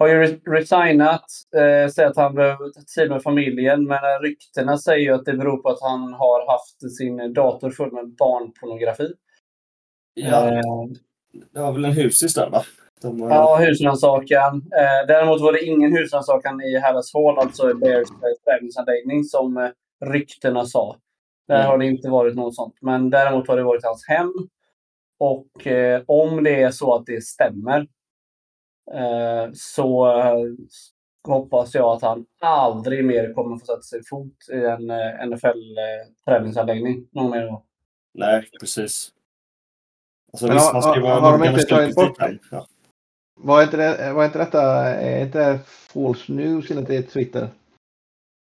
[0.00, 1.24] har ju re- resignat.
[1.56, 3.84] Eh, säger att han behöver tid med familjen.
[3.84, 7.92] Men ryktena säger ju att det beror på att han har haft sin dator full
[7.92, 9.12] med barnpornografi.
[10.14, 10.60] Ja, Eh,
[11.52, 12.62] det var väl en husis där va?
[13.02, 14.54] De, Ja, husrannsakan.
[14.56, 18.08] Eh, däremot var det ingen husrannsakan i Hallas Hall, alltså i Bears
[18.44, 19.70] träningsanläggning, som eh,
[20.04, 20.96] ryktena sa.
[21.48, 21.66] Där Mm.
[21.66, 22.74] har det inte varit något sånt.
[22.80, 24.32] Men däremot har det varit hans hem.
[25.18, 27.86] Och eh, om det är så att det stämmer
[29.54, 30.34] så eh,
[31.28, 37.06] hoppas jag att han aldrig mer kommer få sätta sig fot i en eh, NFL-träningsanläggning.
[37.12, 37.62] Någon mer gång.
[38.14, 39.08] Nej, precis.
[40.32, 42.16] Alltså, Men visst, har- man ska ju har- vara har de inte tagit bort.
[42.50, 42.66] Ja.
[43.42, 47.48] Var inte, det, var inte detta är inte det false news enligt det Twitter?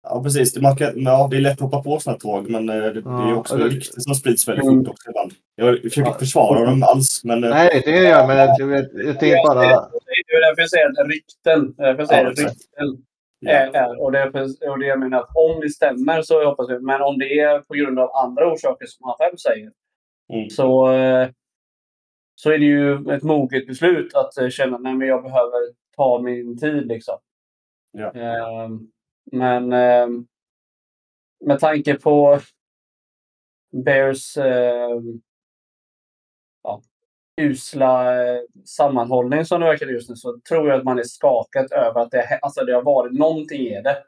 [0.10, 0.54] ja, precis.
[0.54, 2.82] Det, man kan, ja, det är lätt att hoppa på sådana tåg, men eh, det,
[3.02, 5.32] det är ju Ja, också och det- rykten som sprids väldigt fort också ibland.
[5.56, 6.08] Jag försöker Ja.
[6.08, 7.44] inte försvara dem alls, men...
[7.44, 9.90] eh, Nej, det tycker jag men jag, jag, jag tänker bara...
[10.34, 11.74] Det är därför jag säger att rykten.
[11.78, 13.06] Därför jag säger Ja, rykten.
[13.46, 14.02] är, är.
[14.02, 16.80] Och, det, är- och det jag menar att om det stämmer så hoppas vi.
[16.80, 19.72] Men om det är på grund av andra orsaker som han själv säger.
[20.34, 20.50] Mm.
[20.50, 21.30] Så, eh,
[22.36, 26.58] så är det ju ett moget beslut att eh, känna att jag behöver ta min
[26.58, 26.88] tid.
[26.88, 27.18] Liksom.
[27.92, 28.12] Ja.
[28.16, 28.70] Eh,
[29.32, 30.08] men eh,
[31.46, 32.40] med tanke på
[33.86, 35.02] Bears eh, ja,
[37.42, 41.72] usla eh, sammanhållning som det verkar just nu så tror jag att man är skakat
[41.72, 44.04] över att det, alltså det har varit någonting i det.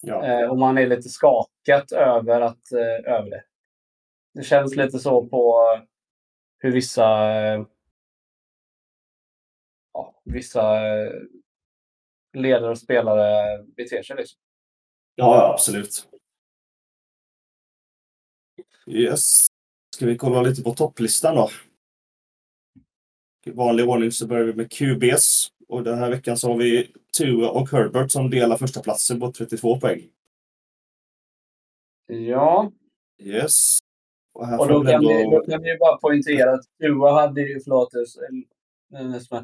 [0.00, 0.26] Ja.
[0.26, 3.44] Eh, och man är lite skakat över, att, eh, över det.
[4.34, 5.64] Det känns lite så på
[6.58, 7.64] hur vissa, eh,
[9.92, 11.12] ja, vissa eh,
[12.32, 14.16] ledare och spelare beter sig.
[14.16, 14.40] Liksom.
[15.14, 16.06] ja, absolut.
[18.86, 19.46] Yes.
[19.94, 21.50] Ska vi kolla lite på topplistan då?
[23.46, 25.48] Vanlig ordning så börjar vi med QBs.
[25.68, 29.32] Och den här veckan så har vi Tua och Herbert som delar första platsen på
[29.32, 30.08] 32 poäng.
[32.06, 32.70] Ja,
[33.20, 33.78] Yes.
[34.34, 35.38] Och och då vi kan, vi, ändå...
[35.38, 39.42] då kan vi bara poängtera att Tua hade ju, förlåt, eh, eh,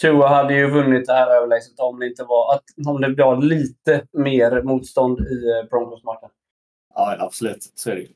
[0.00, 3.42] Tua hade ju vunnit det här överlägset om det inte var att om det var
[3.42, 6.28] lite mer motstånd i eh, Broncos-matchen.
[6.94, 7.72] Ja, absolut.
[7.74, 8.08] Så är det.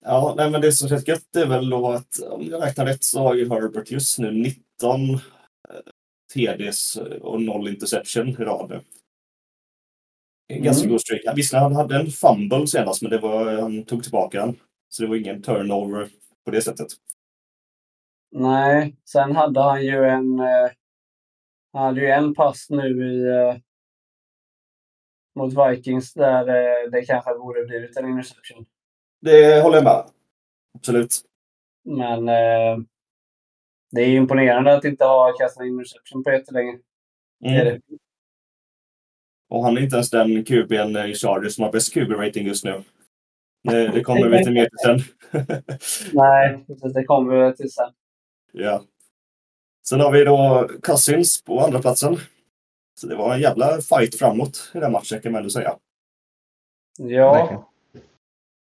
[0.00, 3.04] Ja, nej, men det som känns gött är väl då att om jag räknar rätt
[3.04, 5.18] så har ju Herbert just nu 19 eh,
[6.34, 8.84] TDs och noll interception i rad.
[10.52, 10.92] Ganska Mm.
[10.92, 11.20] god streak.
[11.24, 14.56] Ja, Visserligen han hade en fumble senast, men det var, han tog tillbaka den.
[14.88, 16.08] Så det var ingen turnover
[16.44, 16.88] på det sättet.
[18.30, 20.70] Nej, sen hade han ju en, eh,
[21.72, 23.56] han hade ju en pass nu i eh,
[25.34, 28.66] mot Vikings där eh, det kanske borde blivit en interception.
[29.20, 30.04] Det håller jag med.
[30.74, 31.20] Absolut.
[31.84, 32.78] Men eh,
[33.90, 36.78] det är imponerande att inte ha kastat en interception på jättelänge.
[37.40, 37.80] Det är Mm.
[37.88, 37.96] det.
[39.50, 42.82] Och han är inte ens den QB'n i Chargers som har bäst QB-rating just nu.
[43.64, 45.00] Det, det kommer vi till mer till sen.
[46.12, 46.64] Nej,
[46.94, 47.90] det kommer vi till sen.
[48.52, 48.84] Ja.
[49.88, 52.16] Sen har vi då Cousins på andra platsen.
[53.00, 55.78] Så det var en jävla fight framåt i den matchen kan man ändå säga.
[56.98, 57.70] Ja.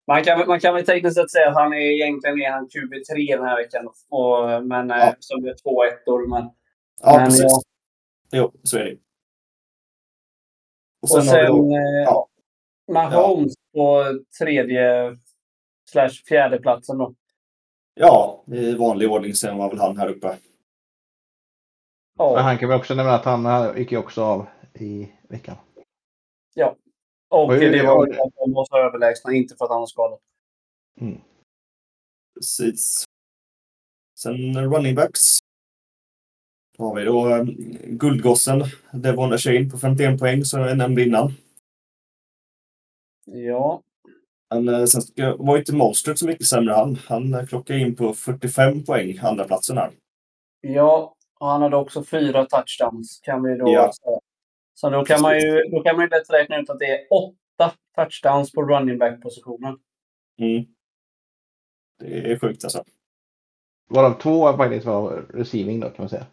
[0.07, 3.37] Man kan, man kan väl tekniskt sett säga att han är egentligen är han QB3
[3.37, 3.89] den här veckan.
[4.09, 5.15] Och, men eh, Ja.
[5.21, 6.27] som är två ettor.
[6.29, 6.51] Men,
[7.03, 7.43] Ja, Men precis.
[7.43, 7.61] ja.
[8.33, 8.93] Jo, så är det.
[8.93, 8.99] Och
[11.03, 12.29] och sen, har vi sen då, eh, ja.
[12.93, 14.05] Mahomes på
[14.39, 15.17] tredje
[15.91, 17.15] slash fjärde platsen då.
[17.95, 20.27] ja, i vanlig ordning sen var väl han här uppe.
[20.27, 20.37] Men
[22.19, 25.57] Ja, han kan väl också nämna att han här gick ju också av i veckan.
[27.35, 30.19] Och Oj, det var att de var så överlägsna, inte för att han var skadad.
[32.35, 33.05] Precis.
[34.19, 35.21] Sen running backs.
[36.79, 37.45] Då har vi då eh,
[37.87, 38.63] guldgossen
[38.93, 41.33] Devon Shane på 51 poäng som jag nämnde innan.
[43.25, 43.83] Ja,
[44.55, 46.97] Men eh, sen ska, var inte Mostert så mycket sämre han.
[46.97, 49.91] Han eh, klockade in på 45 poäng, andra platsen här.
[50.61, 53.93] ja, och han hade också fyra touchdowns kan vi då Ja.
[53.93, 54.19] säga.
[54.75, 57.07] Så då kan, man ju, då kan man ju lätt räkna ut att det är
[57.13, 59.79] åtta touchdowns på running back-positionen.
[60.39, 60.65] Mm.
[61.99, 62.85] Det är sjukt alltså.
[63.91, 66.27] Varav två faktiskt var receiving då kan man säga.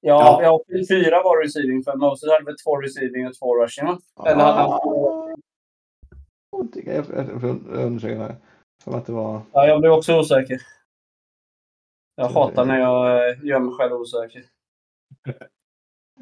[0.00, 0.64] Ja, Ja.
[0.68, 0.84] ja.
[0.88, 3.98] fyra var receiving för Moses hade väl två receiving och två rushing va?
[4.26, 5.28] Eller hade han två?
[6.50, 8.36] Jag jag- jag får undersöka det.
[8.84, 9.40] Som att det var...
[9.52, 10.60] Ja, jag blev också osäker.
[12.14, 14.44] Jag hatar när jag eh, gör mig själv osäker.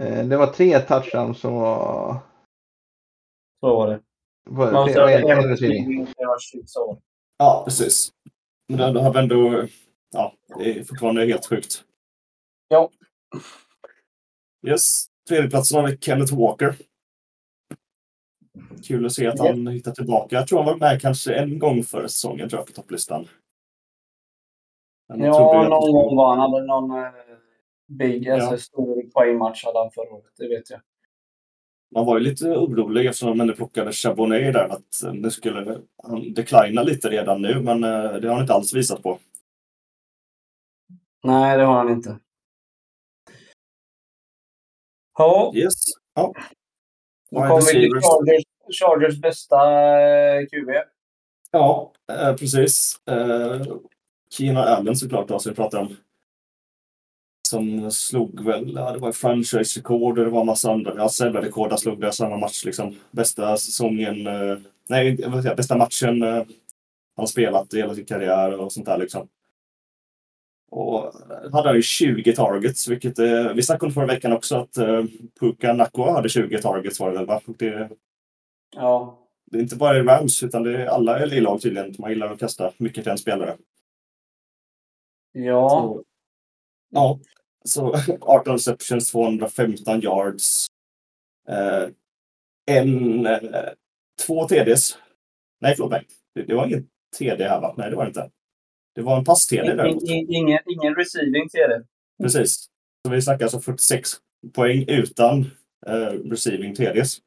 [0.01, 2.17] Eh, Det var tre touchdowns som var...
[3.61, 4.01] Så var det.
[4.51, 5.49] var Moses tre, hade en, en en
[6.87, 7.01] var det.
[7.39, 8.13] Ja, precis.
[8.69, 9.67] Men då, då har vi ändå...
[10.11, 11.85] Ja, det är fortfarande helt sjukt.
[12.69, 12.91] Ja.
[14.67, 15.07] Yes.
[15.29, 16.77] Tredjeplatsen har vi Kenneth Walker.
[18.85, 20.37] Kul att se att han hittar tillbaka.
[20.37, 23.29] Jag tror han var med kanske en gång förra säsongen tror jag, på topplistan.
[25.09, 26.39] Men Ja, någon gång var han.
[26.53, 27.13] hade någon eh,
[27.87, 28.59] big, alltså Ja.
[28.59, 30.33] stor poängmatch hade han förra året.
[30.37, 30.81] Det vet jag.
[31.95, 34.69] Man var ju lite orolig eftersom ändå plockade Chabonnet där.
[34.69, 38.55] Att eh, det skulle han declina lite redan nu, men eh, det har han inte
[38.55, 39.19] alls visat på.
[41.25, 42.19] Nej, det har han inte.
[45.19, 45.75] Ja, Yes.
[46.15, 46.33] Ja.
[47.31, 47.91] nu kommer vi till.
[47.91, 48.45] Chargers,
[48.81, 49.57] Chargers bästa
[50.01, 50.71] eh, QB.
[51.51, 51.93] Ja,
[52.39, 53.01] precis.
[54.31, 55.97] Keenan Allen såklart då, som vi pratade om.
[57.47, 61.09] Som slog väl, ja, det var franchise-rekord och det var en massa andra, ja,
[61.41, 62.97] rekord han slog det samma match liksom.
[63.11, 66.43] Bästa säsongen, eh, nej, jag vill säga, bästa matchen eh,
[67.17, 69.29] han spelat i hela sin karriär och sånt där liksom.
[70.71, 74.57] Och eh, hade han ju 20 targets, vilket eh, vi snackade om förra veckan också
[74.57, 75.05] att eh,
[75.41, 77.41] Puka Nakua hade 20 targets var det väl va?
[77.47, 77.89] Det,
[78.77, 79.19] Ja,
[79.51, 81.95] det är inte bara i Rams, utan det är alla i lag tydligen.
[81.99, 83.57] Man gillar att kasta mycket till en spelare.
[85.33, 85.69] ja.
[85.71, 86.03] Så,
[86.91, 87.21] ja,
[87.65, 90.67] så 18 receptions, 215 yards.
[91.49, 91.89] Eh,
[92.67, 93.41] en, eh,
[94.27, 94.99] två TDs.
[95.61, 96.07] Nej, förlåt mig.
[96.35, 97.75] Det, det var ingen TD här va?
[97.79, 98.31] Nej, det var det inte.
[98.95, 100.03] Det var en pass-TD däremot.
[100.03, 101.85] In- in- Ingen, ingen receiving det.
[102.23, 102.67] Precis.
[103.07, 104.11] Så vi snackar alltså 46
[104.55, 105.41] poäng utan
[105.87, 107.19] eh, receiving TDs.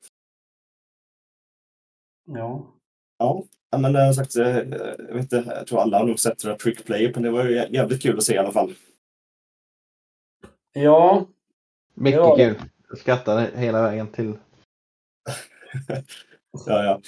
[2.27, 2.73] Ja.
[3.17, 3.43] Ja,
[3.77, 6.55] men eh, sagt, eh, jag, vet inte, jag tror alla har nog sett det där
[6.55, 8.73] trick play, men det var ju jä- jävligt kul att se i alla fall.
[10.73, 11.25] Ja,
[11.93, 12.35] Mycket Ja.
[12.35, 12.55] kul.
[12.89, 14.33] Jag skrattade hela vägen till...
[16.67, 16.99] Ja, ja.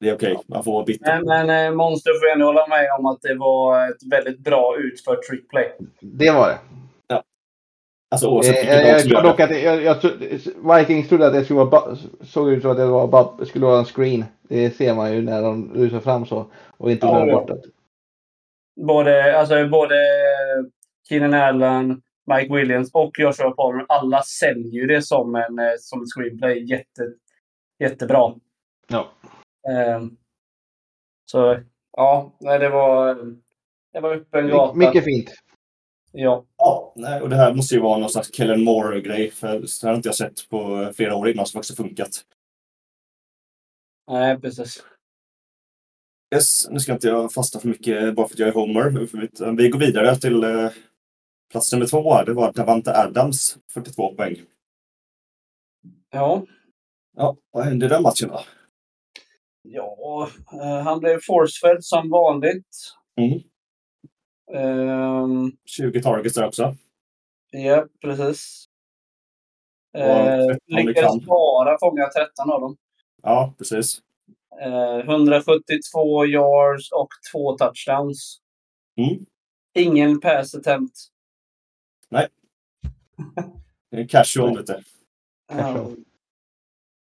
[0.00, 1.22] Det är okej, man får vara bitter.
[1.22, 4.76] men, men eh, Monster får ändå hålla med om att det var ett väldigt bra
[4.78, 5.72] utfört trick play.
[6.00, 6.58] Det var det.
[8.10, 9.96] Alltså Eh, oavsett vilket jag, lag jag dock att jag, jag,
[10.78, 13.78] Vikings trodde att det skulle vara, såg ut som att det var, bara, skulle vara
[13.78, 14.24] en screen.
[14.42, 16.46] Det ser man ju när de rusar fram så.
[16.76, 17.38] Och inte Ja, glömmer ja.
[17.38, 17.62] bort det.
[18.86, 19.94] Både, alltså, både
[21.08, 23.86] Keenan Allen, Mike Williams och Joshua Palmer.
[23.88, 26.70] Alla säljer ju det som en eh, som ett screenplay.
[26.70, 27.12] Jätte,
[27.78, 28.34] jättebra.
[28.88, 29.12] Ja.
[29.68, 30.16] Ehm,
[31.30, 31.60] så
[31.92, 33.14] ja, nej, det var,
[33.92, 34.74] det var öppen gata.
[34.74, 35.30] Mycket fint.
[36.12, 36.46] Ja.
[36.56, 39.94] Ja, nej, och det här måste ju vara någon slags Kellen Moore-grej, för det har
[39.94, 42.10] inte jag sett på flera år innan som faktiskt funkat.
[44.10, 44.84] Nej, precis.
[46.34, 48.90] Yes, nu ska inte jag fasta för mycket bara för att jag är Homer.
[49.56, 50.70] Vi går vidare till eh,
[51.50, 52.22] plats nummer två.
[52.22, 54.36] Det var Davante Adams, 42 poäng.
[56.10, 56.46] Ja.
[57.16, 58.40] Ja, vad hände i den matchen då?
[59.62, 62.94] Ja, eh, han blev forcefed som vanligt.
[63.16, 63.40] Mm.
[64.54, 66.76] Ehm, 20 targets där också.
[67.50, 68.64] ja, precis.
[69.92, 70.24] Ja,
[70.68, 72.76] 13 i lyckades bara fånga 13 av dem.
[73.22, 74.00] Ja, precis.
[74.60, 78.40] Eh, 172 yards och två touchdowns.
[78.96, 79.26] Mm.
[79.74, 80.92] Ingen pass attempt.
[83.90, 84.82] Det är Casual lite.
[85.52, 85.96] Casual.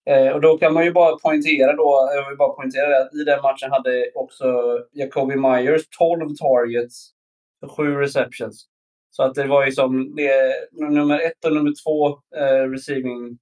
[0.09, 3.13] Eh, och då kan man ju bara poängtera då, jag vill bara poängtera det, att
[3.13, 4.45] i den matchen hade också
[4.91, 7.11] Jacoby Myers 12 targets
[7.59, 8.67] för 7 receptions.
[9.09, 13.37] Så att det var ju som det, nummer ett och nummer två eh, receiving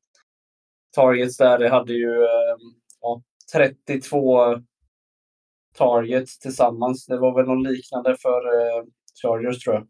[0.95, 2.57] targets där, det hade ju eh,
[3.01, 3.21] ja,
[3.53, 4.39] 32
[5.77, 7.05] targets tillsammans.
[7.05, 8.83] Det var väl något liknande för eh,
[9.21, 9.87] Chargers tror jag.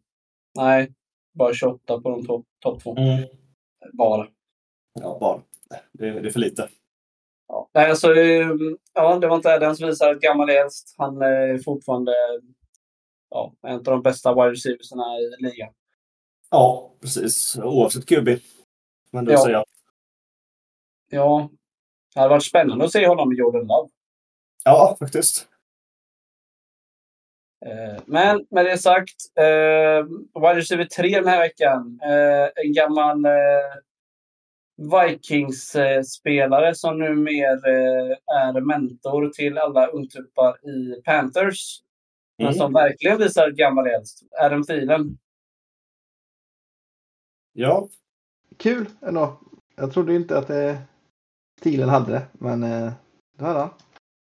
[0.55, 0.93] Nej,
[1.33, 2.97] bara 28 på de topp top två.
[2.97, 3.27] Mm.
[3.93, 4.27] Bara.
[4.93, 5.41] Ja, bara.
[5.91, 6.69] Det, det är för lite.
[7.47, 7.69] Ja.
[7.73, 8.47] Nej, alltså, eh,
[8.93, 10.95] ja, det var inte Adams visar gammal äldst.
[10.97, 12.11] Han är fortfarande
[13.29, 15.73] ja, en av de bästa wide receiversna i ligan.
[16.51, 17.57] Ja, precis.
[17.63, 18.29] Oavsett QB.
[19.11, 19.43] Men det Ja.
[19.45, 19.63] säga.
[21.09, 21.49] Ja,
[22.13, 23.89] det hade varit spännande att se honom med Jordan Love.
[24.65, 25.47] Ja, faktiskt.
[27.65, 30.05] Eh, Men med det sagt, eh,
[30.41, 31.99] wide receiver 3 den här veckan.
[32.03, 33.31] Eh, en gammal eh,
[34.77, 41.79] Vikings-spelare som numera eh, är mentor till alla ungtuppar i Panthers.
[42.37, 42.57] Men Mm.
[42.57, 44.19] som verkligen visar gammal äldst.
[44.41, 45.17] Adam Thielen.
[47.53, 47.89] Ja,
[48.57, 49.39] kul ändå.
[49.75, 50.75] Jag trodde inte att eh,
[51.59, 52.91] stilen hade det, men eh,
[53.37, 53.69] det hade han.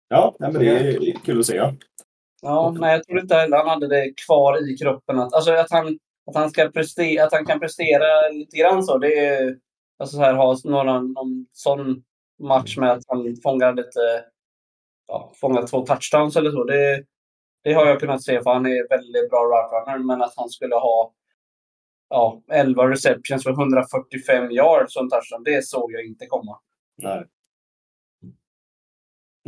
[0.08, 1.74] Ja, men det är kul att se.
[2.42, 2.76] Ja.
[2.80, 5.20] Nej, jag tror inte heller han hade det kvar i kroppen.
[5.20, 8.98] Att, alltså att han, att han, ska prestera, att han kan prestera lite grann så.
[8.98, 9.58] Det är,
[10.00, 12.04] alltså så här, ha några, någon sån
[12.40, 14.24] match med att han fångar lite,
[15.08, 16.64] ja, fångar två touchdowns eller så.
[16.64, 17.04] Det,
[17.64, 20.06] det har jag kunnat se för han är väldigt bra route runner.
[20.06, 21.14] Men att han skulle ha
[22.10, 26.60] ja, 11 receptions för 145 yards som touchdown, det såg jag inte komma.
[26.98, 27.26] Nej.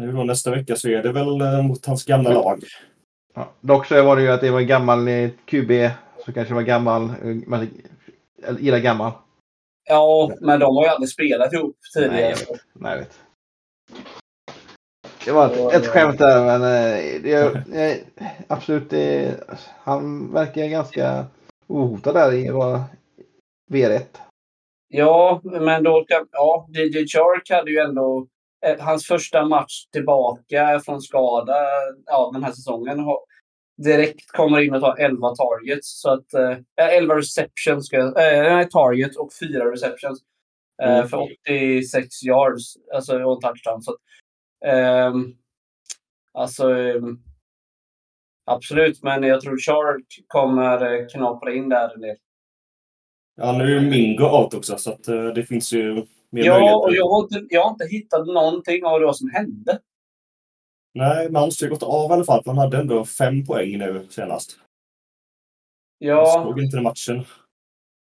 [0.01, 2.63] Nu då nästa vecka så är det väl eh, mot hans gamla lag.
[3.33, 3.51] Ja.
[3.61, 5.71] Dock så var det ju att det var en gammal eh, QB,
[6.25, 7.69] så kanske var gammal, eh, man
[8.59, 9.11] gillar gammal.
[9.89, 12.15] Ja, men de har ju aldrig spelat ihop tidigare.
[12.15, 12.63] Nej, jag vet.
[12.73, 13.19] Nej, jag vet.
[15.25, 16.61] Det var ett, ett skämt där, men
[17.23, 18.03] det, det,
[18.47, 19.35] absolut, det,
[19.83, 21.25] han verkar ganska
[21.67, 22.81] ohotad där i vad
[23.71, 24.05] V1.
[24.87, 28.27] Ja, men då ja, DJ Chark hade ju ändå
[28.79, 31.55] hans första match tillbaka från skada
[32.05, 32.97] ja, den här säsongen.
[33.77, 36.01] Direkt kommer in och tar 11 targets.
[36.01, 36.57] Så att, eh,
[36.97, 40.23] 11 receptions, ska eh, target och 4 receptions.
[40.83, 41.07] Eh, mm.
[41.07, 43.81] För 86 yards, alltså och touchdown.
[43.81, 43.99] Så att,
[44.65, 45.13] eh,
[46.33, 47.19] alltså, ehm,
[48.45, 52.17] absolut, men jag tror Shark kommer eh, knapra in där en del.
[53.35, 56.95] Ja, nu är Mingo out också, så att, eh, det finns ju mer Ja, och
[56.95, 59.79] jag har, inte, jag har inte hittat någonting av vad som hände.
[60.93, 64.07] Nej, men måste ju gått av i alla fall, han hade ändå fem poäng nu
[64.09, 64.57] senast.
[65.97, 66.07] Ja.
[66.07, 67.25] Jag såg inte den matchen.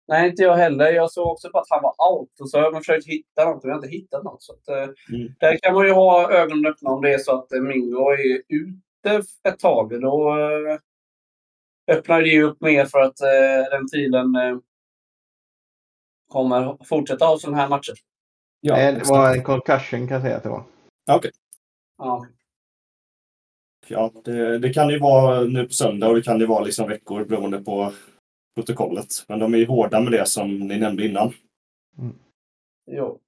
[0.08, 0.92] Nej, inte jag heller.
[0.92, 3.64] Jag såg också på att han var out och så har man försökt hitta något
[3.64, 4.42] och jag har inte hittat något.
[4.42, 5.34] Så att, eh, mm.
[5.40, 8.42] Där kan man ju ha ögonen öppna om det är så att eh, Mingo är
[8.48, 10.00] ute ett tag.
[10.00, 10.78] Då eh,
[11.96, 13.16] öppnar det upp mer för att
[14.10, 14.58] den eh,
[16.28, 17.94] kommer fortsätta ha sådana här matcher.
[18.60, 20.64] Ja, det var en concussion kan jag säga att det var.
[21.06, 21.16] Okej.
[21.16, 21.30] Okay.
[21.98, 22.26] Ja
[23.90, 26.88] ja, det, det, kan ju vara nu på söndag och det kan ju vara liksom
[26.88, 27.92] veckor beroende på
[28.54, 29.06] protokollet.
[29.28, 31.32] Men de är ju hårda med det som ni nämnde innan.
[31.98, 32.18] Mm.
[32.90, 33.18] Jo.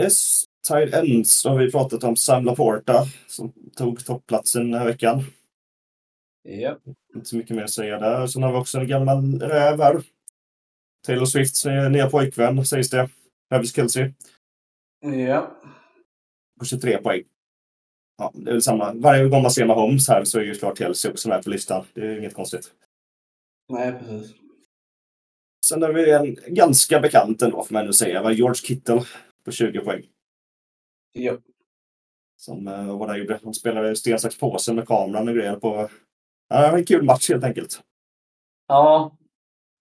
[0.00, 2.16] Yes, Tide Ends har vi pratat om.
[2.16, 5.22] Sam Laporta som tog toppplatsen den här veckan.
[6.42, 6.78] Ja.
[7.14, 8.26] Inte så mycket mer att säga där.
[8.26, 10.02] Sen har vi också en gammal räv här.
[11.06, 13.08] Taylor Swifts nya pojkvän sägs det.
[13.50, 14.14] Travis Kelce.
[15.00, 15.56] Ja.
[16.58, 17.24] På 23 poäng
[18.16, 18.92] ja, det är samma.
[18.94, 21.84] Varje gång man ser Mahomes här så är ju klart Chelsea också med på listan.
[21.92, 22.72] Det är inget konstigt.
[23.68, 24.34] Nej, precis.
[25.66, 28.22] Sen har vi en ganska bekant ändå, får man ändå säga.
[28.22, 29.02] var George Kittle
[29.44, 30.02] på 20 poäng.
[31.12, 31.38] Ja.
[32.36, 33.40] Som uh, vad det gjorde.
[33.42, 35.88] De spelade sten, sax, påse med kameran och grejer på...
[36.48, 37.80] Ja, en kul match helt enkelt.
[38.68, 39.16] Ja.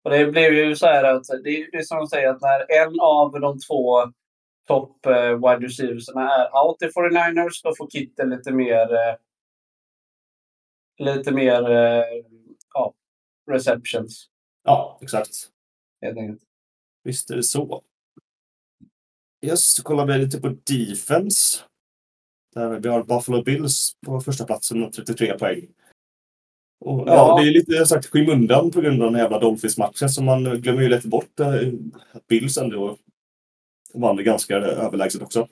[0.04, 2.42] Och det blev ju så här att det är, det är som de säger att
[2.42, 4.14] när en av de två
[4.68, 9.16] topp eh, wide receiversarna är out i 49ers, då får Kittel lite mer eh,
[10.98, 12.04] lite mer eh,
[12.74, 12.94] ja,
[13.52, 14.30] receptions.
[14.64, 15.50] Ja, exakt.
[16.02, 16.42] Helt enkelt.
[17.04, 17.84] Visst är det så.
[19.46, 21.60] Yes, så kollar vi lite på defense.
[22.56, 25.68] Där vi har Buffalo Bills på första platsen med 33 poäng.
[26.86, 27.14] Och, ja.
[27.14, 27.42] ja.
[27.42, 30.90] det är lite sagt skymundan på grund av den jävla Dolphins-matchen så man glömmer ju
[30.90, 32.98] lätt bort att Bills ändå
[33.94, 35.48] vann det ganska överlägset också.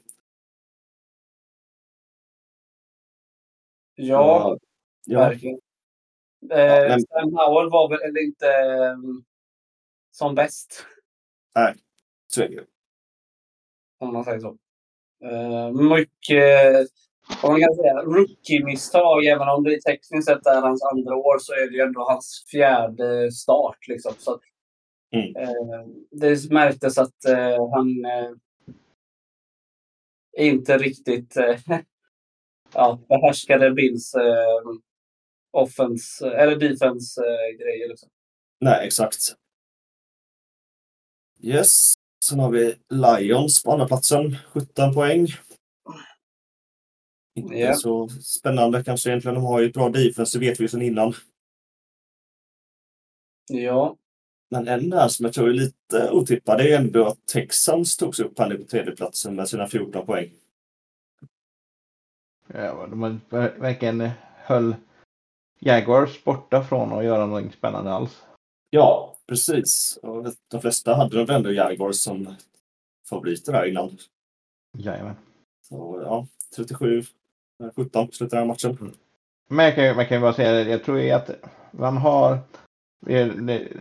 [3.95, 4.57] Ja,
[5.05, 5.19] ja.
[5.19, 5.59] verkligen.
[6.51, 7.01] Eh, ja, men...
[7.01, 8.45] Sam Howell var väl inte
[8.93, 9.23] um,
[10.11, 10.85] som bäst?
[11.55, 11.75] Nej,
[12.27, 12.65] så är det ju.
[13.99, 14.57] Om man säger så.
[15.25, 16.87] Uh, mycket,
[17.43, 19.25] om man kan säga, rookie-misstag.
[19.25, 22.45] Även om det tekniskt sett är hans andra år så är det ju ändå hans
[22.51, 23.87] fjärde start.
[23.87, 24.13] Liksom.
[24.17, 24.41] Så att,
[25.13, 25.35] Mm.
[25.35, 28.31] Eh, det märktes att eh, han eh,
[30.37, 31.35] inte riktigt
[32.73, 34.13] ja, behärskade Bills
[35.51, 37.21] offense eller defense
[37.59, 37.89] grejer.
[37.89, 38.09] Liksom.
[38.59, 39.35] Nej, exakt.
[41.43, 41.93] Yes.
[42.25, 45.27] Sen har vi Lions på andra platsen 17 poäng.
[47.35, 47.75] Inte yeah.
[47.75, 49.35] så spännande kanske egentligen.
[49.35, 51.13] De har ju ett bra defense, det vet vi sedan innan.
[53.49, 53.97] Ja.
[54.49, 58.39] Men en där som jag tror är lite otippad är ändå att Texans togs upp
[58.39, 60.31] här nu på tredjeplatsen med sina 14 poäng.
[62.47, 64.75] Ja, de verkligen höll
[65.59, 68.23] Jaguars borta från att göra något spännande alls.
[68.69, 69.99] Ja, precis.
[70.01, 72.35] Och de flesta hade nog ändå Jaguars som
[73.09, 73.97] favoriter där innan.
[74.77, 75.15] Jajamän.
[75.61, 77.03] Så ja, 37
[77.75, 78.77] 17 slutar den här matchen.
[78.81, 78.93] Mm.
[79.49, 81.29] Men jag kan, man kan ju bara säga det, jag tror ju att
[81.71, 82.39] man har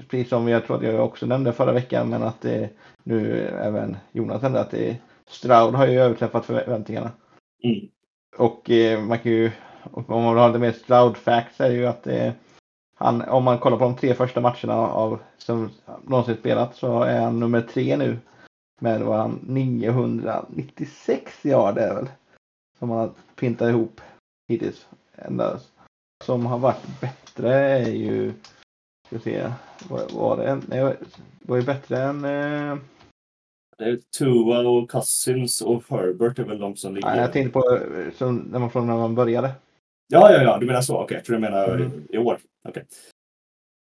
[0.08, 2.70] Precis som jag tror att jag också nämnde förra veckan, men att det
[3.04, 4.96] nu även Jonas nämnde att det,
[5.28, 7.10] Stroud har ju överträffat förväntningarna.
[7.64, 7.88] Mm.
[8.36, 9.50] Och eh, man kan ju,
[9.92, 12.32] om man vill ha lite mer Stroud facts är ju att eh,
[12.96, 15.70] han, om man kollar på de tre första matcherna av, som
[16.04, 18.18] någonsin spelat så är han nummer tre nu.
[18.80, 22.08] Med vad han 996 yarder är väl.
[22.80, 24.00] Som han har pintat ihop
[24.48, 24.88] hittills.
[25.14, 25.60] Enda
[26.24, 28.32] som har varit bättre är ju,
[29.06, 29.52] ska se,
[29.88, 30.96] var, var det, nej,
[31.42, 32.78] var ju bättre än eh,
[33.78, 37.08] Det är Tua och Cousins och Herbert är väl de som ligger...
[37.08, 39.52] Nej, jag tänkte på eh, som, när, man, från när man började.
[40.08, 40.96] Ja, ja, ja, du menar så.
[40.98, 42.06] Okej, jag tror du menar Mm.
[42.08, 42.38] i år.
[42.68, 42.84] Okej.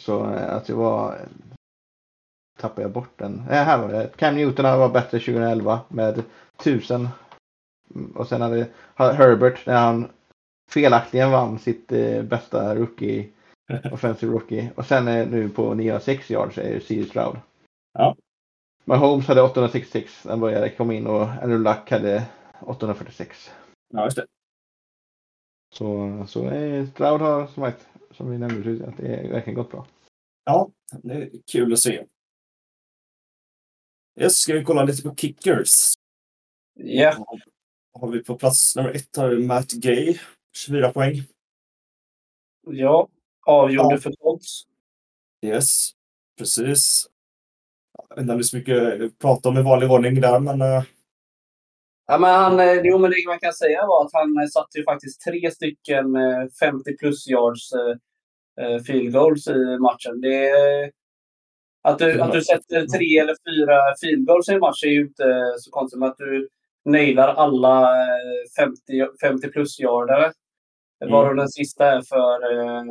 [0.03, 1.17] Så eh, att det var...
[2.59, 3.43] Tappade jag bort den.
[3.49, 4.09] Ja, här var det.
[4.15, 6.23] Cam Newton var bättre 2011 med
[6.59, 7.09] 1000.
[8.15, 10.07] Och sen hade Herbert när han
[10.69, 13.29] felaktigen vann sitt eh, bästa rookie,
[13.91, 14.71] offensive rookie.
[14.75, 17.05] Och sen eh, nu på 906 yards är det C.J.
[17.05, 17.37] Stroud.
[17.93, 18.15] Ja.
[18.85, 22.25] Mahomes hade 866 när han började komma in och Andrew Luck hade
[22.59, 23.51] 846.
[23.93, 24.25] Ja, just det.
[25.75, 29.55] Så, så eh, Stroud har som, sagt, som vi nämnde förut, att det är verkligen
[29.55, 29.85] gått bra.
[30.45, 30.71] Ja,
[31.03, 32.05] det är kul att se.
[34.19, 35.93] Yes, ska vi kolla lite på kickers?
[36.73, 37.25] Ja,
[38.01, 40.17] Har vi på plats nummer ett har vi Matt Gay,
[40.57, 41.13] 24 poäng.
[42.67, 43.07] ja.
[43.45, 43.99] Avgjorde Ja.
[44.01, 44.63] för Colts.
[45.45, 45.91] Yes,
[46.37, 47.05] precis.
[48.09, 50.83] Jag vet inte så mycket att prata om i vanlig ordning där, men eh,
[52.07, 54.77] Ja, men han, eh, jo, men det man kan säga var att han eh, satte
[54.77, 57.95] ju faktiskt tre stycken eh, 50 plus yards eh,
[58.65, 60.21] eh, field goals i matchen.
[60.21, 60.51] Det,
[61.83, 65.01] att, du, att du sätter tre eller fyra field goals i en match är ju
[65.01, 65.99] inte så konstigt.
[65.99, 66.49] Men att du
[66.91, 68.81] nailar alla eh, 50,
[69.21, 70.33] 50 plus yardare.
[70.99, 72.83] Varav den sista är för, eh,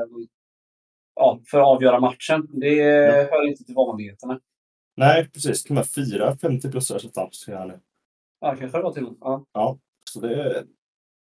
[1.15, 2.47] ja, för att avgöra matchen.
[2.61, 2.83] Det
[3.31, 4.41] hör inte till vanligheterna.
[4.97, 5.65] nej, precis.
[5.65, 7.11] De här fyra 50 plussare som
[7.67, 7.81] nu.
[8.41, 9.45] Ja, kanske det var till och med.
[9.53, 9.79] Ja.
[10.11, 10.67] Så det är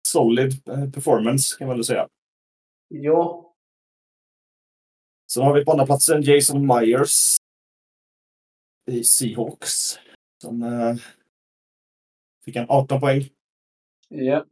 [0.08, 2.08] solid eh, performance kan man väl säga.
[2.94, 3.50] Jo,
[5.32, 7.36] Sen har vi på andra platsen Jason Myers
[8.90, 9.98] i Seahawks.
[10.42, 10.62] Som
[12.44, 13.22] fick en 18 poäng.
[14.08, 14.46] ja.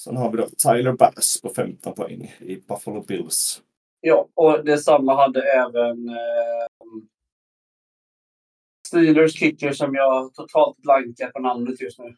[0.00, 3.62] Sen har vi då Tyler Bass på 15 poäng i Buffalo Bills.
[4.00, 6.66] Ja, och detsamma hade även eh,
[8.88, 12.16] Steelers kicker som jag totalt blankar på namnet just nu.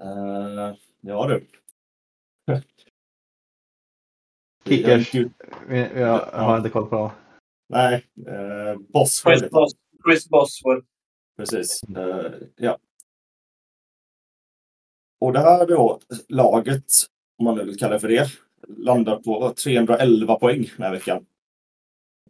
[0.00, 1.46] Eh, ja du.
[4.68, 5.14] Kickers.
[5.68, 7.10] Jag- Jag har inte koll på dem.
[7.68, 9.38] Nej, eh, Boswell.
[9.38, 9.72] Chris, Bos
[10.06, 10.82] Chris Boswell.
[11.36, 11.80] Precis.
[11.96, 12.78] Eh, ja.
[15.20, 16.84] Och det här då, laget,
[17.38, 18.26] om man nu vill kalla det för det,
[18.68, 21.26] landar på 311 poäng den här veckan.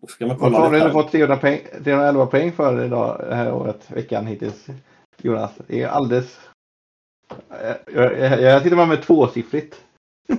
[0.01, 0.91] Då ska man Vad har du här.
[0.91, 4.67] fått 300 poäng, 311 poäng för idag, det här året, veckan hittills?
[5.23, 6.39] Jonas, det är alldeles...
[7.49, 9.81] Jag, jag, jag sitter bara med tvåsiffrigt.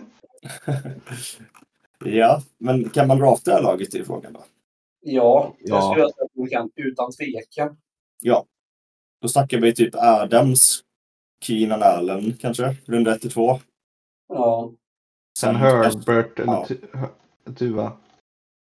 [2.05, 4.43] ja, men kan man drafta det här laget i frågan då?
[5.01, 5.81] Ja, det Ja.
[5.81, 7.77] skulle jag säga att man kan utan tvekan.
[8.21, 8.45] Ja.
[9.21, 10.81] Då snackar vi typ Adams,
[11.43, 13.59] Keenan Allen kanske, runda 1 till 2.
[14.33, 14.71] Ja,
[15.39, 16.65] Sen Herbert eller Ja.
[16.67, 16.81] Tu-
[17.55, 17.91] Tuva,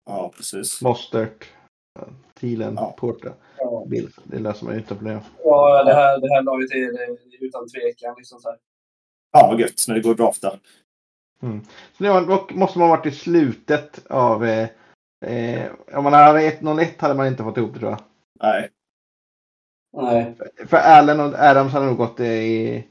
[0.05, 0.81] Ja, precis.
[0.81, 1.45] Mostert,
[2.39, 2.95] Thielen, Ja.
[2.97, 3.85] Porter, ja.
[3.87, 4.09] Bill.
[4.23, 5.19] Det löser man ju utan problem.
[5.43, 8.15] ja det, här, det här laget är det utan tvekan.
[8.17, 8.57] Liksom så här.
[9.31, 10.59] Ja, vad gött när det går att drafta.
[11.97, 14.45] Så det var, dock måste man varit i slutet av...
[14.45, 14.69] Eh,
[15.25, 18.01] eh, om man hade 1-0-1 hade man inte fått ihop det tror jag.
[18.41, 18.69] Nej,
[19.93, 20.35] Nej.
[20.67, 22.87] För Allen och Adams hade nog gått i...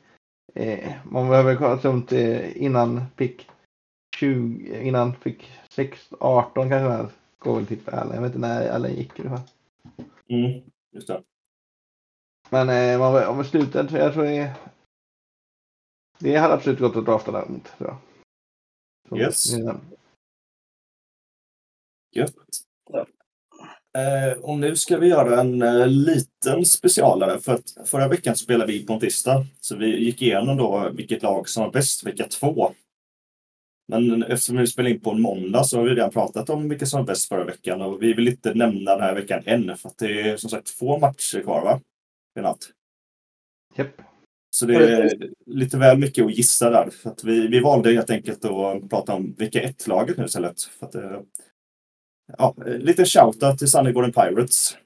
[0.54, 3.48] Eh, man behöver kolla runt eh, innan pick
[4.16, 8.14] 20, innan pick 6, 18 kanske går väl till Allen.
[8.14, 9.40] Jag vet inte när Allen gick ungefär.
[10.28, 11.22] mm, just det.
[12.50, 14.54] Men eh, man, om vi slutet, jag tror det...
[16.18, 17.64] Det hade absolut gått att drafta däremot.
[17.78, 17.98] Tror jag.
[19.08, 19.52] Så, Yes.
[22.12, 22.65] Gött.
[23.96, 27.38] Eh, och nu ska vi göra en eh, liten specialare.
[27.38, 29.46] För att förra veckan spelade vi på en tisdag.
[29.60, 32.72] Så vi gick igenom då vilket lag som var bäst vecka två.
[33.88, 36.86] Men eftersom vi spelar in på en måndag så har vi redan pratat om vilka
[36.86, 37.82] som var bäst förra veckan.
[37.82, 39.76] Och vi vill inte nämna den här veckan än.
[39.76, 41.80] För att det är som sagt två matcher kvar va?
[42.38, 42.68] I natt.
[43.76, 44.00] Japp.
[44.50, 46.90] Så det är lite väl mycket att gissa där.
[46.90, 50.62] För att vi, vi valde helt enkelt att prata om vecka ett-laget nu istället.
[50.62, 51.20] För att, eh,
[52.26, 54.76] ja, lite shoutout till Sannegården Pirates.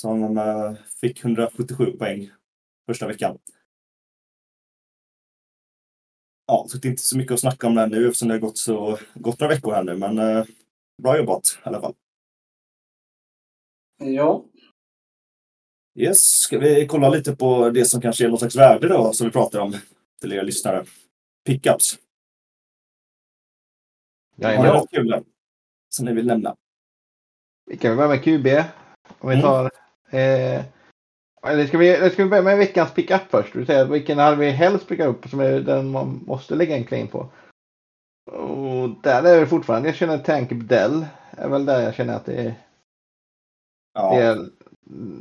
[0.00, 2.30] Som eh, fick 177 poäng
[2.86, 3.38] första veckan.
[6.46, 8.40] Ja, så det är inte så mycket att snacka om det nu eftersom det har
[8.40, 9.96] gått, så, gått några veckor här nu.
[9.96, 10.44] Men eh,
[11.02, 11.94] bra jobbat i alla fall.
[13.98, 14.44] Ja.
[15.94, 19.26] Yes, ska vi kolla lite på det som kanske är någon slags värde då, som
[19.26, 19.76] vi pratar om
[20.20, 20.84] till er lyssnare.
[21.44, 21.98] Pickups.
[24.42, 24.74] Har ni Jajamän.
[24.74, 25.24] något kul?
[25.96, 26.56] Som ni vill nämna?
[27.66, 28.46] Vi kan börja med QB.
[29.18, 29.42] Om vi Mm.
[29.42, 29.64] tar...
[30.10, 30.64] Eh,
[31.46, 33.52] eller ska vi, ska vi börja med veckans pickup först?
[33.52, 36.84] Du säga, vilken hade vi helst pickat upp som är den man måste lägga en
[36.84, 37.18] claim på?
[38.30, 42.24] Och där är det fortfarande, jag känner Tank Bdell är väl där jag känner att
[42.26, 42.54] det är,
[43.94, 44.50] Ja, det är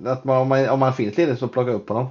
[0.08, 2.08] att man, om, man, om man finns ledig så plocka upp honom.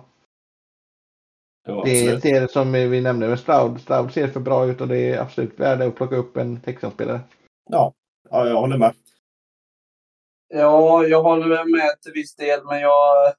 [1.68, 2.22] jo, Det absolut.
[2.22, 3.80] ser som vi nämnde med Stroud.
[3.80, 7.20] Stroud ser för bra ut och det är absolut värde att plocka upp en Texans-spelare.
[7.70, 7.92] Ja,
[8.30, 8.94] ja, jag håller med.
[10.48, 13.34] Ja, jag håller med till viss del, men jag,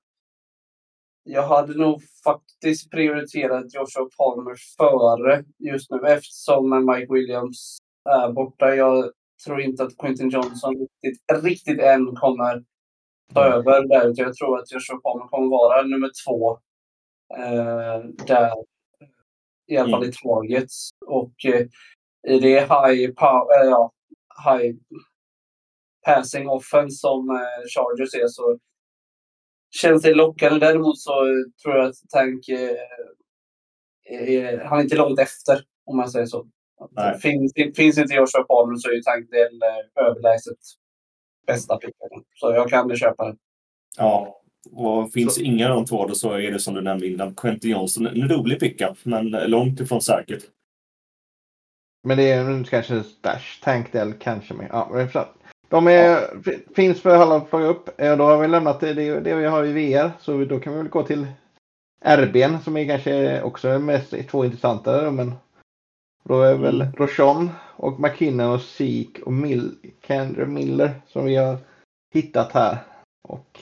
[1.24, 7.78] jag hade nog faktiskt prioriterat Joshua Palmer före just nu eftersom Mike Williams
[8.10, 8.76] är borta.
[8.76, 9.12] Jag
[9.46, 12.64] tror inte att Quentin Johnson riktigt, riktigt än kommer
[13.34, 14.14] ta över där.
[14.16, 16.60] Jag tror att Joshua Palmer kommer vara nummer två
[17.38, 18.52] eh, där.
[19.68, 20.90] I alla fall i Targets.
[21.06, 21.68] Och eh,
[22.28, 23.92] i det high, power, eh, ja,
[24.46, 24.76] high
[26.06, 28.60] passing offense som eh, Chargers är så
[29.72, 30.60] känns det lockande.
[30.60, 31.12] Däremot så
[31.64, 32.78] tror jag att Tank eh,
[34.04, 36.48] är, han är inte långt efter om man säger så.
[37.22, 40.58] Finns, finns inte Joshua Palmer så är ju Tank den eh, överlägset
[41.48, 42.24] bästa picken.
[42.36, 43.38] Så jag kan köpa den.
[43.98, 47.36] Ja, och finns ingen av de två då så är det som du nämnde innan,
[47.36, 48.08] Quentin Johnson.
[48.08, 50.44] En rolig pickup, men långt ifrån säkert.
[52.04, 54.68] Men det är kanske Stash, Tank Dell kanske med.
[54.72, 55.08] Ja, men
[55.70, 58.02] de är, f- finns för alla att plocka upp.
[58.02, 60.12] Eh, Då har vi lämnat det, det, vi har i VR.
[60.20, 61.28] Så då kan vi väl gå till
[62.06, 65.06] RBn som är kanske också mest två intressantare.
[65.06, 65.34] då, Men
[66.24, 66.94] då är väl Mm.
[66.94, 69.76] Rochon och McKinnon och Seek och Mill,
[70.08, 71.58] Kendra Miller som vi har
[72.14, 72.78] hittat här.
[73.28, 73.60] Och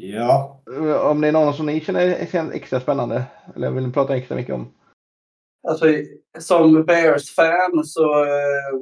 [0.00, 0.60] Ja,
[1.02, 3.24] om det är någon som ni känner känns extra spännande
[3.56, 4.66] eller vill prata extra mycket om?
[5.68, 5.86] Alltså,
[6.38, 8.80] som Bears-fan så eh,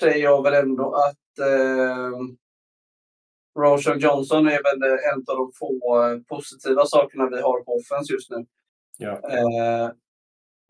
[0.00, 2.10] säger jag väl ändå att eh,
[3.58, 4.82] Roshan Johnson är väl
[5.14, 8.46] en av de få eh, positiva sakerna vi har på offense just nu.
[8.98, 9.90] ja, Eh,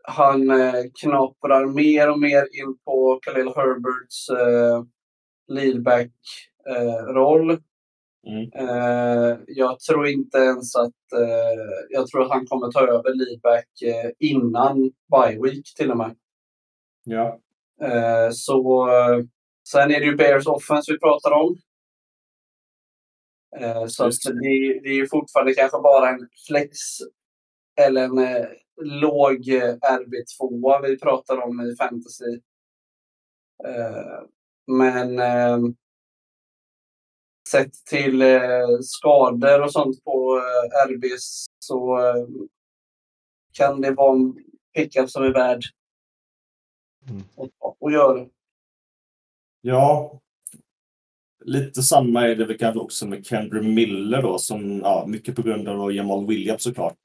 [0.03, 4.83] han eh, knaprar mer och mer in på Khalil Herberts eh,
[5.47, 7.59] leadback-roll.
[8.27, 11.13] Mm, Eh, jag tror inte ens att...
[11.15, 15.97] Eh, jag tror att han kommer ta över leadback eh, innan bye week till och
[15.97, 16.15] med.
[17.03, 17.39] ja,
[17.81, 19.23] Eh, så eh,
[19.67, 21.57] sen är det ju Bears offense vi pratar om.
[23.87, 24.39] Så Just det.
[24.83, 26.77] det, är ju fortfarande kanske bara en flex
[27.81, 28.47] eller en
[28.81, 32.39] låg eh, RB2 vi pratar om i fantasy.
[34.67, 35.19] Men
[37.49, 42.25] sett till eh, skador och sånt på eh, RBs så eh,
[43.53, 44.35] kan det vara en
[44.75, 45.61] pickup som är värd
[47.09, 47.21] Mm.
[47.37, 48.27] att, att göra.
[49.61, 50.19] ja.
[51.45, 55.41] Lite samma är det väl kanske också med Kendra Miller då, som ja, mycket på
[55.41, 56.99] grund av Jamal Williams såklart.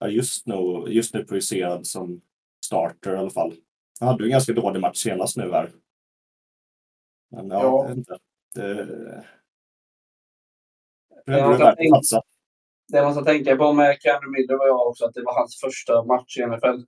[0.00, 2.20] Är just nu, just nu projicerad som
[2.66, 3.54] starter i alla fall.
[4.00, 5.72] Han hade ju en ganska dålig match senast nu här.
[7.30, 8.16] Men ja, Ja.
[8.54, 9.24] Det...
[11.26, 15.60] Det man ska tänka på med Cameron Miller var jag också att det var hans
[15.60, 16.84] första match i NFL.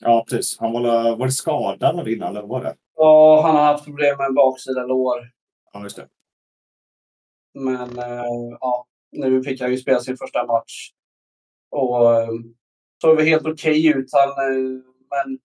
[0.00, 0.58] Ja, precis.
[0.58, 2.76] Han var, var skadad innan, eller var det?
[2.96, 5.30] Ja, han har haft problem med en baksida lår.
[5.72, 6.08] Ja, just det.
[7.54, 10.90] Men eh, ja, nu fick han ju spela sin första match.
[11.70, 12.28] Och eh,
[13.02, 14.06] såg väl helt okej ut.
[14.12, 15.38] Han, eh, men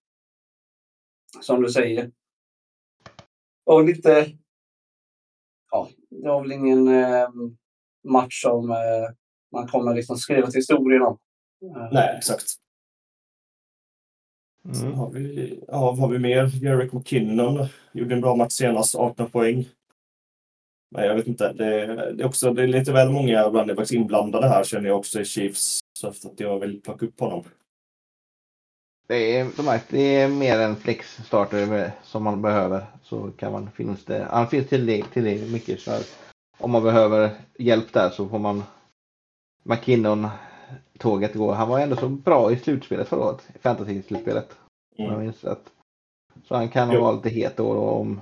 [1.41, 2.11] som du säger.
[3.65, 4.31] Och lite...
[5.71, 7.29] Ja, det var väl ingen eh,
[8.03, 8.77] match som eh,
[9.51, 11.17] man kommer liksom skriva till historien om.
[11.75, 12.45] Eh, Nej, exakt.
[14.73, 14.93] Sen Mm.
[14.99, 16.63] har vi, ja, vad har vi mer?
[16.63, 19.69] Jerick McKinnon gjorde en bra match senast, 18 poäng.
[20.91, 23.91] Men jag vet inte, det, det, är också, det är lite väl många running backs
[23.91, 25.79] inblandade här känner jag också i Chiefs.
[25.99, 27.43] Så att jag vill plocka upp honom.
[29.07, 32.85] Det är, som sagt, det är mer en flex-starter som man behöver.
[33.03, 35.79] Så kan man, finns det, han finns tillräckligt till mycket.
[35.81, 35.91] Så
[36.57, 38.63] om man behöver hjälp där så får man
[39.63, 41.51] McKinnon-tåget gå.
[41.51, 43.47] Han var ändå så bra i slutspelet förra året.
[43.61, 44.55] Fantasy-slutspelet.
[44.97, 45.33] om Mm.
[46.43, 47.01] Så han kan Jo.
[47.01, 47.67] vara lite het då.
[47.69, 48.21] Och, om,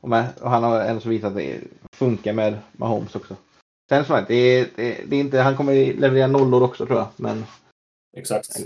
[0.00, 1.60] och, med, och han har ändå så visat att det
[1.92, 3.36] funkar med Mahomes också.
[3.88, 6.98] Sen som sagt, det är, det, det är inte, han kommer leverera nollor också tror
[6.98, 7.08] jag.
[7.16, 7.44] Men
[8.16, 8.56] Exakt.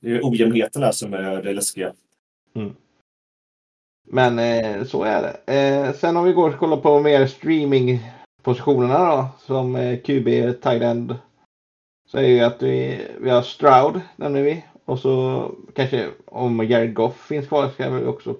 [0.00, 1.92] Det är ojämnheten här som är det läskiga.
[4.08, 5.54] Men eh, så är det.
[5.54, 7.26] Eh, sen om vi går och kollar på mer
[8.42, 10.26] streamingpositionerna då, som QB,
[10.62, 11.16] tight end.
[12.08, 14.64] Så är ju att vi, vi har Stroud, nämner vi.
[14.84, 18.36] Och så kanske om Jared Goff finns kvar ska vi också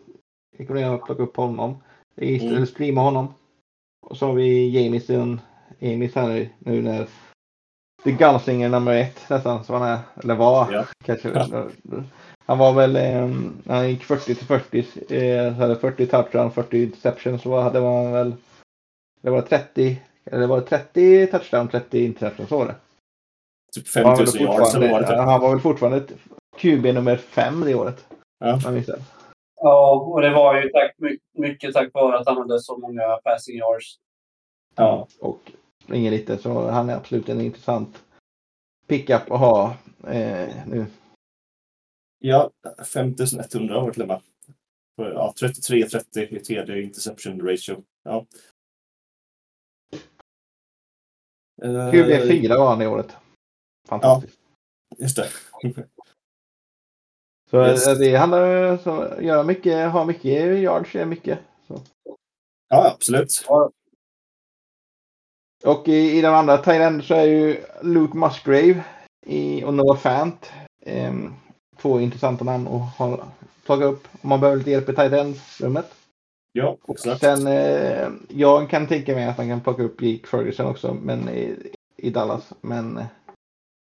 [0.58, 1.76] rekommendera att plocka upp honom.
[2.16, 2.46] Mm.
[2.48, 3.34] Eller streama honom.
[4.06, 5.40] Och så har vi Jamison,
[5.78, 7.06] Jamis här nu, nu när
[8.04, 10.84] The Gunslinger nummer ett nästan, som han är, eller var Ja.
[11.04, 11.46] kanske.
[12.46, 12.92] Han var väl,
[13.64, 17.80] när han gick 40 till 40, eh, så hade 40 touchdown, 40 interception, så hade
[17.80, 18.34] man väl,
[19.22, 22.74] det var 30, eller var det 30 touchdown, 30 interception, så var det.
[23.74, 25.30] Typ Han var, väl 5000 yards eller vad det fortfarande, typ.
[25.30, 26.06] han var väl fortfarande
[26.56, 28.06] QB nummer fem det året.
[28.38, 28.60] Ja.
[28.66, 28.82] om.
[29.60, 33.16] Ja, och det var ju tack, my- mycket tack vare att han hade så många
[33.24, 33.96] passing yards.
[34.76, 35.08] Ja.
[35.20, 35.52] Och
[35.84, 38.04] springer lite, så han är absolut en intressant
[38.86, 40.86] pickup att ha eh, nu.
[42.18, 42.50] Ja,
[42.94, 44.20] 5100 har varit lemma.
[44.96, 47.76] Ja, 33-30 i tredje interception ratio.
[48.04, 48.26] Ja.
[51.62, 53.16] Eh, QB 4 var han det året.
[53.88, 54.38] Fantastiskt.
[54.98, 55.28] Just det.
[57.50, 57.86] Så Yes.
[57.86, 61.38] eh, det handlar om att göra mycket, ha mycket yards, är mycket.
[61.68, 61.80] Så.
[62.68, 63.44] Ja, absolut.
[65.64, 68.84] Och i, i de andra Thailand så är ju Luke Musgrave
[69.26, 70.50] i, och Noah Fant.
[70.86, 71.34] ehm,
[71.76, 73.26] två intressanta namn att ha,
[73.66, 75.94] plocka upp om man behöver lite hjälp i Thailand-rummet.
[76.52, 77.20] Ja, exakt.
[77.20, 81.28] sen, eh, jag kan tänka mig att man kan plocka upp Jake Ferguson också men
[81.28, 81.56] i,
[81.96, 82.52] i Dallas.
[82.60, 83.06] Men eh,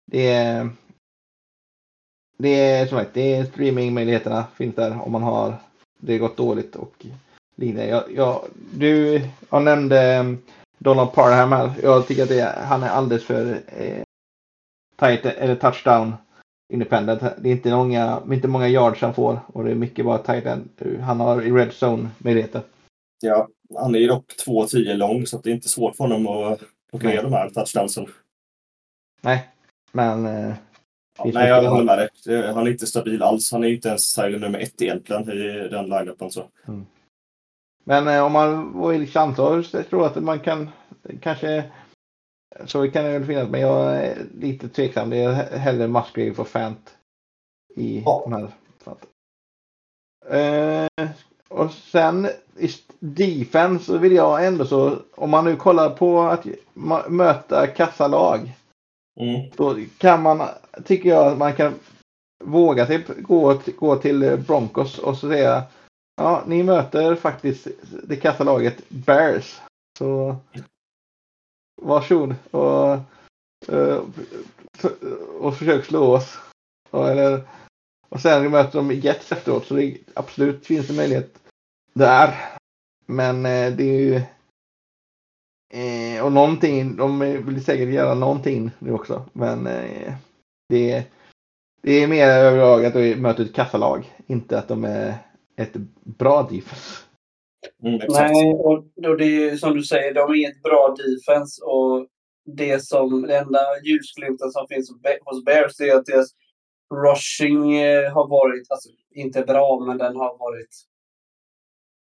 [0.06, 0.70] det är,
[2.38, 5.56] det är som sagt, det är streamingmöjligheterna finns där om man har
[6.00, 7.06] det gått dåligt och
[7.56, 7.90] liknande.
[7.90, 8.42] Jag, jag,
[8.74, 10.24] du, jag nämnde eh,
[10.78, 11.72] Donald Parham här.
[11.84, 14.04] Jag tycker att det, han är alldeles för eh,
[15.00, 16.14] tight, eller touchdown
[16.74, 17.22] independent.
[17.38, 20.46] Det är inte många, inte många yards han får och det är mycket bara tight
[20.46, 20.70] end.
[21.02, 22.62] Han har i red zone möjligheter.
[23.22, 26.60] Ja, han är ju dock 2,10 lång så det är inte svårt för honom att
[26.90, 28.08] plocka ner de här touchdownsen.
[29.22, 29.50] Nej,
[29.92, 30.54] men eh,
[31.18, 32.54] Ja, nej, jag håller med dig.
[32.54, 33.52] Han är inte stabil alls.
[33.52, 36.32] Han är inte ens Tyler nummer ett egentligen i den line-upen.
[36.32, 36.44] Så.
[37.84, 40.70] Men eh, om man vill chansa så tror jag att man kan
[41.22, 41.64] kanske
[42.66, 45.10] så kan det väl finnas men jag är lite tveksam.
[45.10, 46.96] Det är hellre Musgrave och Fant
[47.76, 48.22] i Ja.
[48.24, 48.52] de här.
[50.30, 51.10] Eh,
[51.48, 52.28] och sen
[52.58, 56.46] i defense så vill jag ändå så om man nu kollar på att
[57.08, 58.54] möta kassalag
[59.20, 59.50] Mm.
[59.56, 60.48] då kan man,
[60.86, 61.74] tycker jag, att man kan
[62.44, 65.64] våga sig gå, gå till Broncos och så säga
[66.16, 67.68] ja, ni möter faktiskt
[68.04, 69.62] det kassalaget Bears.
[69.98, 70.36] Så
[71.82, 72.94] varsågod och,
[73.68, 74.04] eh,
[75.40, 76.38] och försök slå oss.
[76.90, 77.42] Och, eller,
[78.10, 81.40] och sen möter de Jets efteråt så det absolut finns en möjlighet
[81.94, 82.36] där.
[83.06, 84.16] Men eh, det är ju
[85.74, 89.26] eh, och någonting, de vill säkert göra någonting nu också.
[89.34, 89.64] Men
[90.70, 91.04] det,
[91.82, 94.14] det är mer överlag att de möter ett kassalag.
[94.28, 95.18] Inte att de är
[95.56, 95.74] ett
[96.04, 97.06] bra defense.
[97.84, 98.02] Mm.
[98.10, 101.64] Nej, och, och det är som du säger, de är ett bra defense.
[101.66, 102.08] Och
[102.46, 104.92] det som, den enda ljusglimten som finns
[105.26, 106.30] hos Bears är att deras
[106.94, 110.70] rushing eh, har varit, alltså inte bra, men den har varit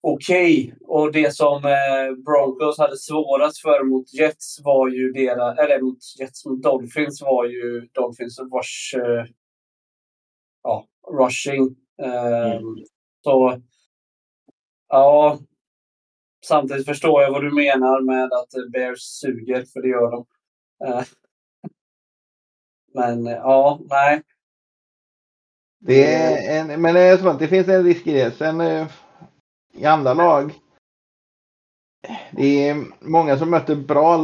[0.02, 0.76] okej.
[0.82, 5.98] Och det som eh, Broncos hade svårast för mot Jets var ju deras, eller mot
[6.20, 9.26] Jets, mot Dolphins var ju Dolphins rush, eh,
[10.64, 10.86] ja,
[11.20, 11.76] rushing.
[12.02, 12.62] Eh,
[13.24, 13.62] Så
[14.94, 15.40] ja,
[16.46, 20.26] samtidigt förstår jag vad du menar med att Bears suger, för det gör de.
[20.86, 21.04] Eh,
[22.94, 24.22] men ja, nej.
[25.80, 28.32] Det är en, men det, är sånt, det finns en risk i det.
[28.32, 28.88] Sen eh,
[29.74, 30.54] i andra lag.
[32.32, 34.18] Det är många som möter bra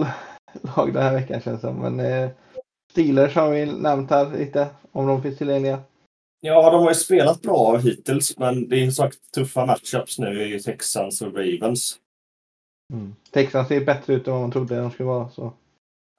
[0.61, 1.75] lag den här veckan känns det som.
[1.75, 2.29] Men eh,
[2.91, 4.67] Steelers har vi nämnt här lite.
[4.91, 5.79] Om de finns tillgängliga.
[6.41, 10.55] Ja, de har ju spelat bra hittills, men det är som sagt tuffa matchups nu
[10.55, 11.99] i Texans och Ravens.
[12.93, 13.15] Mm.
[13.31, 15.29] Texans ser bättre ut än vad man trodde de skulle vara.
[15.29, 15.53] Så.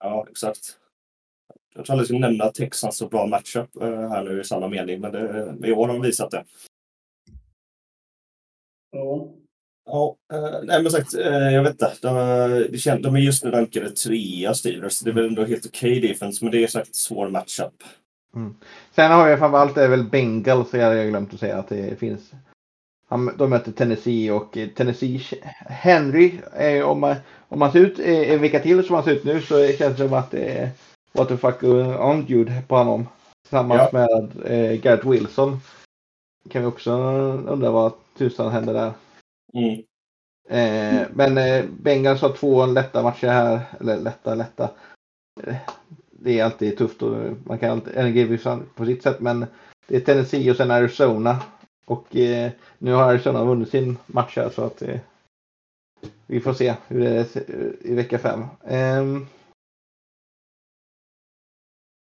[0.01, 0.77] Ja, exakt.
[1.75, 4.69] Jag tror aldrig jag skulle nämna Texans så bra matchup eh, här nu i samma
[4.69, 6.45] mening, men det, i år har de visat det.
[8.91, 9.29] Ja.
[9.85, 11.93] Ja, eh, nej men sagt, eh, jag vet inte.
[12.03, 12.15] De,
[12.73, 15.01] det känd, de är just nu rankade trea Steelers.
[15.01, 17.83] Det är väl ändå helt okej defense, men det är sagt svår matchup.
[18.91, 22.31] Sen har jag framförallt är väl Bengals, så jag glömt att säga att det finns.
[23.09, 25.21] Han, de möter Tennessee och eh, Tennessee
[25.67, 27.17] Henry, är, om, man,
[27.49, 29.97] om man ser ut eh, en vecka till som han ser ut nu så känns
[29.97, 30.71] det som att det är
[31.13, 32.27] what the fuck on
[32.69, 33.09] på honom.
[33.43, 35.61] Tillsammans med eh, Garrett Wilson.
[36.51, 36.93] Kan vi också
[37.49, 38.93] undra vad tusan händer där.
[39.55, 39.83] Mm.
[40.49, 43.61] Eh, men eh, Bengals har två lätta matcher här.
[43.81, 44.71] Eller lätta, lätta.
[46.21, 49.21] Eh, det är alltid tufft och man kan alltid, givetvis på sitt sätt.
[49.21, 49.47] Men
[49.87, 51.43] det är Tennessee och sen Arizona.
[51.87, 55.01] Och eh, nu har Arizona vunnit sin match här så att eh,
[56.27, 58.45] vi får se hur det är i vecka fem.
[58.65, 59.27] Ehm.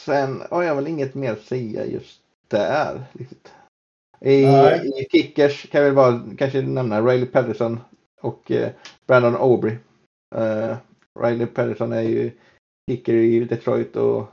[0.01, 3.03] sen har jag väl inget mer att säga just där.
[3.13, 3.53] Riktigt.
[4.21, 4.91] I, Nej.
[5.01, 7.79] I kickers kan väl bara kanske nämna Riley Patterson
[8.21, 8.71] och eh,
[9.07, 9.77] Brandon Aubrey.
[10.35, 10.77] Eh,
[11.19, 12.31] Riley Patterson är ju
[12.87, 14.27] kicker i Detroit och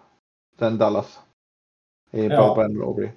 [0.58, 1.20] sen Dallas.
[2.10, 2.54] Det är bra Ja.
[2.54, 3.10] Brandon Aubrey.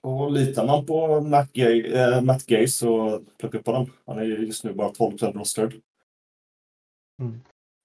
[0.00, 3.92] Och litar man på Matt Gay, äh, Matt Gay så plocka upp honom.
[4.06, 5.80] Han är ju just nu bara 12 roster.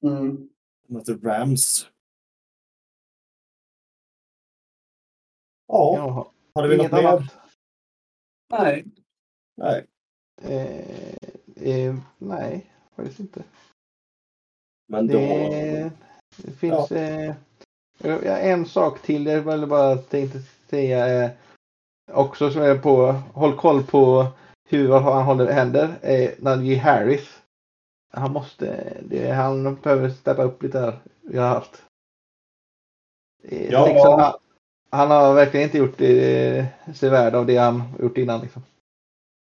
[0.04, 0.50] Mm.
[0.88, 1.90] Möter Rams.
[5.68, 6.28] Ja, Jaha.
[6.56, 7.04] hade vi något mer?
[7.04, 7.24] annat?
[8.50, 8.86] Nej.
[9.58, 9.88] Nej.
[10.42, 11.16] Eh,
[11.70, 13.44] eh, nej, faktiskt inte.
[14.88, 15.18] Men då...
[15.18, 15.92] Det,
[16.38, 17.34] det finns eh,
[18.04, 21.24] ja, en sak till jag ville bara tänkte säga.
[21.24, 21.32] Eh,
[22.12, 24.28] också som är på, håll koll på
[24.70, 25.96] hur han håller händer.
[26.02, 27.42] Eh, Najee Harris.
[28.14, 31.00] Han måste, det, han behöver steppa upp lite här.
[31.22, 31.84] Vi har haft.
[33.44, 33.90] Eh, Ja.
[33.90, 34.40] en halv-
[34.90, 36.66] han har verkligen inte gjort eh,
[36.96, 38.42] sig värd av det han gjort innan.
[38.42, 38.62] Liksom.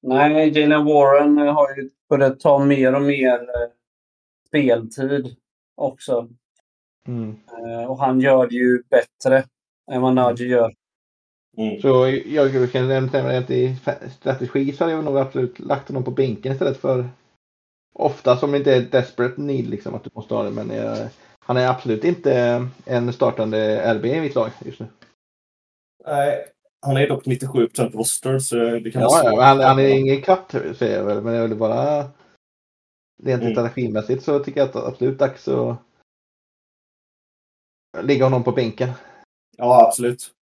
[0.02, 3.70] Nej, Jalen Warren eh, har ju börjat ta mer och mer eh,
[4.50, 5.36] speltid
[5.76, 6.30] också.
[7.08, 7.36] Mm.
[7.48, 9.44] Eh, och han gör det ju bättre
[9.92, 10.74] än vad Najee gör.
[11.58, 11.82] Mm.
[11.82, 13.76] Så jag kan nämna att i
[14.20, 17.10] strategi så hade jag nog absolut lagt honom på bänken istället för
[17.94, 20.52] ofta som inte är desperate need liksom att du måste ha det.
[20.52, 20.98] Men jag,
[21.40, 24.88] han är absolut inte en startande RB i mitt lag just nu.
[26.06, 26.46] Nej,
[26.82, 30.22] han är dock 97 roster så det kan Ja, vara ja, han, han är ingen
[30.22, 31.22] katt säger jag väl.
[31.22, 32.06] Men jag vill bara
[33.24, 33.54] rent Mm.
[33.54, 35.78] strategimässigt så tycker jag att absolut dags att
[38.02, 38.90] ligga honom på bänken.
[39.58, 40.34] Ja, absolut.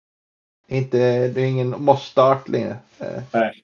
[0.68, 2.78] Inte, det är ingen must start längre.
[3.00, 3.64] Eh, Nej.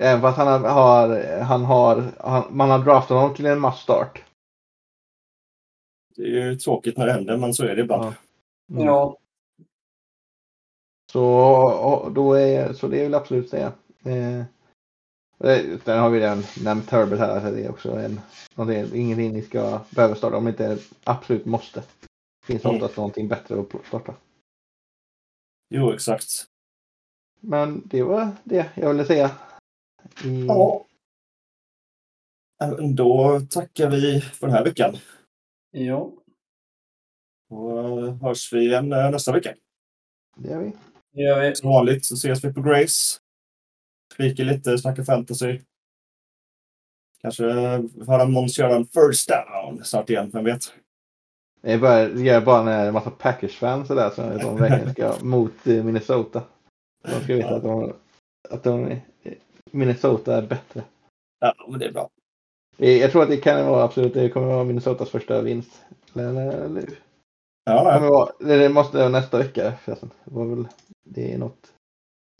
[0.00, 4.24] Även fast han har, han har, han, man har draftat honom till en must start.
[6.16, 8.04] Det är ju tråkigt när det händer, men så är det ibland.
[8.04, 8.14] Ja.
[8.70, 8.86] Mm.
[8.86, 9.18] Ja.
[11.12, 13.72] Så, då är, så det vill jag absolut säga.
[14.04, 14.44] Eh,
[15.84, 17.40] sen har vi redan nämnt Herbert här.
[17.40, 18.20] Så det är också en,
[18.54, 21.80] någonting, ingenting ni ska behöva starta om det inte absolut måste.
[21.80, 22.76] Det finns Mm.
[22.76, 24.14] oftast någonting bättre att starta.
[25.74, 26.28] Jo, exakt.
[27.40, 29.30] Men det var det jag ville säga.
[30.24, 30.84] I, Ja.
[32.94, 34.96] Då tackar vi för den här veckan.
[35.72, 36.22] Jo,
[37.50, 39.54] Och eh, hörs vi igen eh, nästa vecka.
[40.36, 40.72] Det gör vi.
[41.12, 41.56] det gör vi.
[41.56, 43.18] Som vanligt så ses vi på Grace.
[44.12, 45.60] Skriker lite, snackar fantasy.
[47.22, 50.62] Kanske eh, höra Måns göra en first down snart igen, vem vet?
[51.60, 55.24] Det är bara, det är bara när en massa Packers-fans där som de verkligen ska
[55.24, 56.42] mot eh, Minnesota.
[57.02, 57.92] De ska veta att, de,
[58.50, 59.00] att de,
[59.70, 60.82] Minnesota är bättre.
[61.40, 62.10] Ja, men det är bra.
[62.78, 65.84] Eh, Jag tror att det kan vara absolut, det kommer vara Minnesotas första vinst.
[66.14, 66.94] Eller, eller, det,
[67.64, 68.10] Ja, ja.
[68.10, 70.10] vara, det måste vara nästa vecka förresten.
[70.24, 70.68] Det var väl,
[71.04, 71.72] det är något.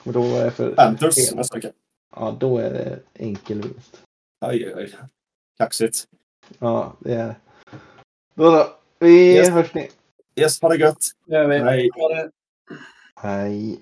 [0.09, 1.71] Och då är det för, Panthers nästa vecka.
[2.17, 4.03] Ja, då är det enkel vinst.
[4.47, 4.95] Oj, oj, oj.
[5.59, 6.05] Kaxigt.
[6.59, 7.35] Ja, det är.
[8.35, 8.67] Då så.
[8.99, 9.49] Vi Yes.
[9.49, 9.91] hörs ni.
[10.37, 10.99] Yes, ha det gött.
[11.27, 11.59] Det gör vi.
[11.59, 11.91] Hej.
[13.15, 13.81] Hej.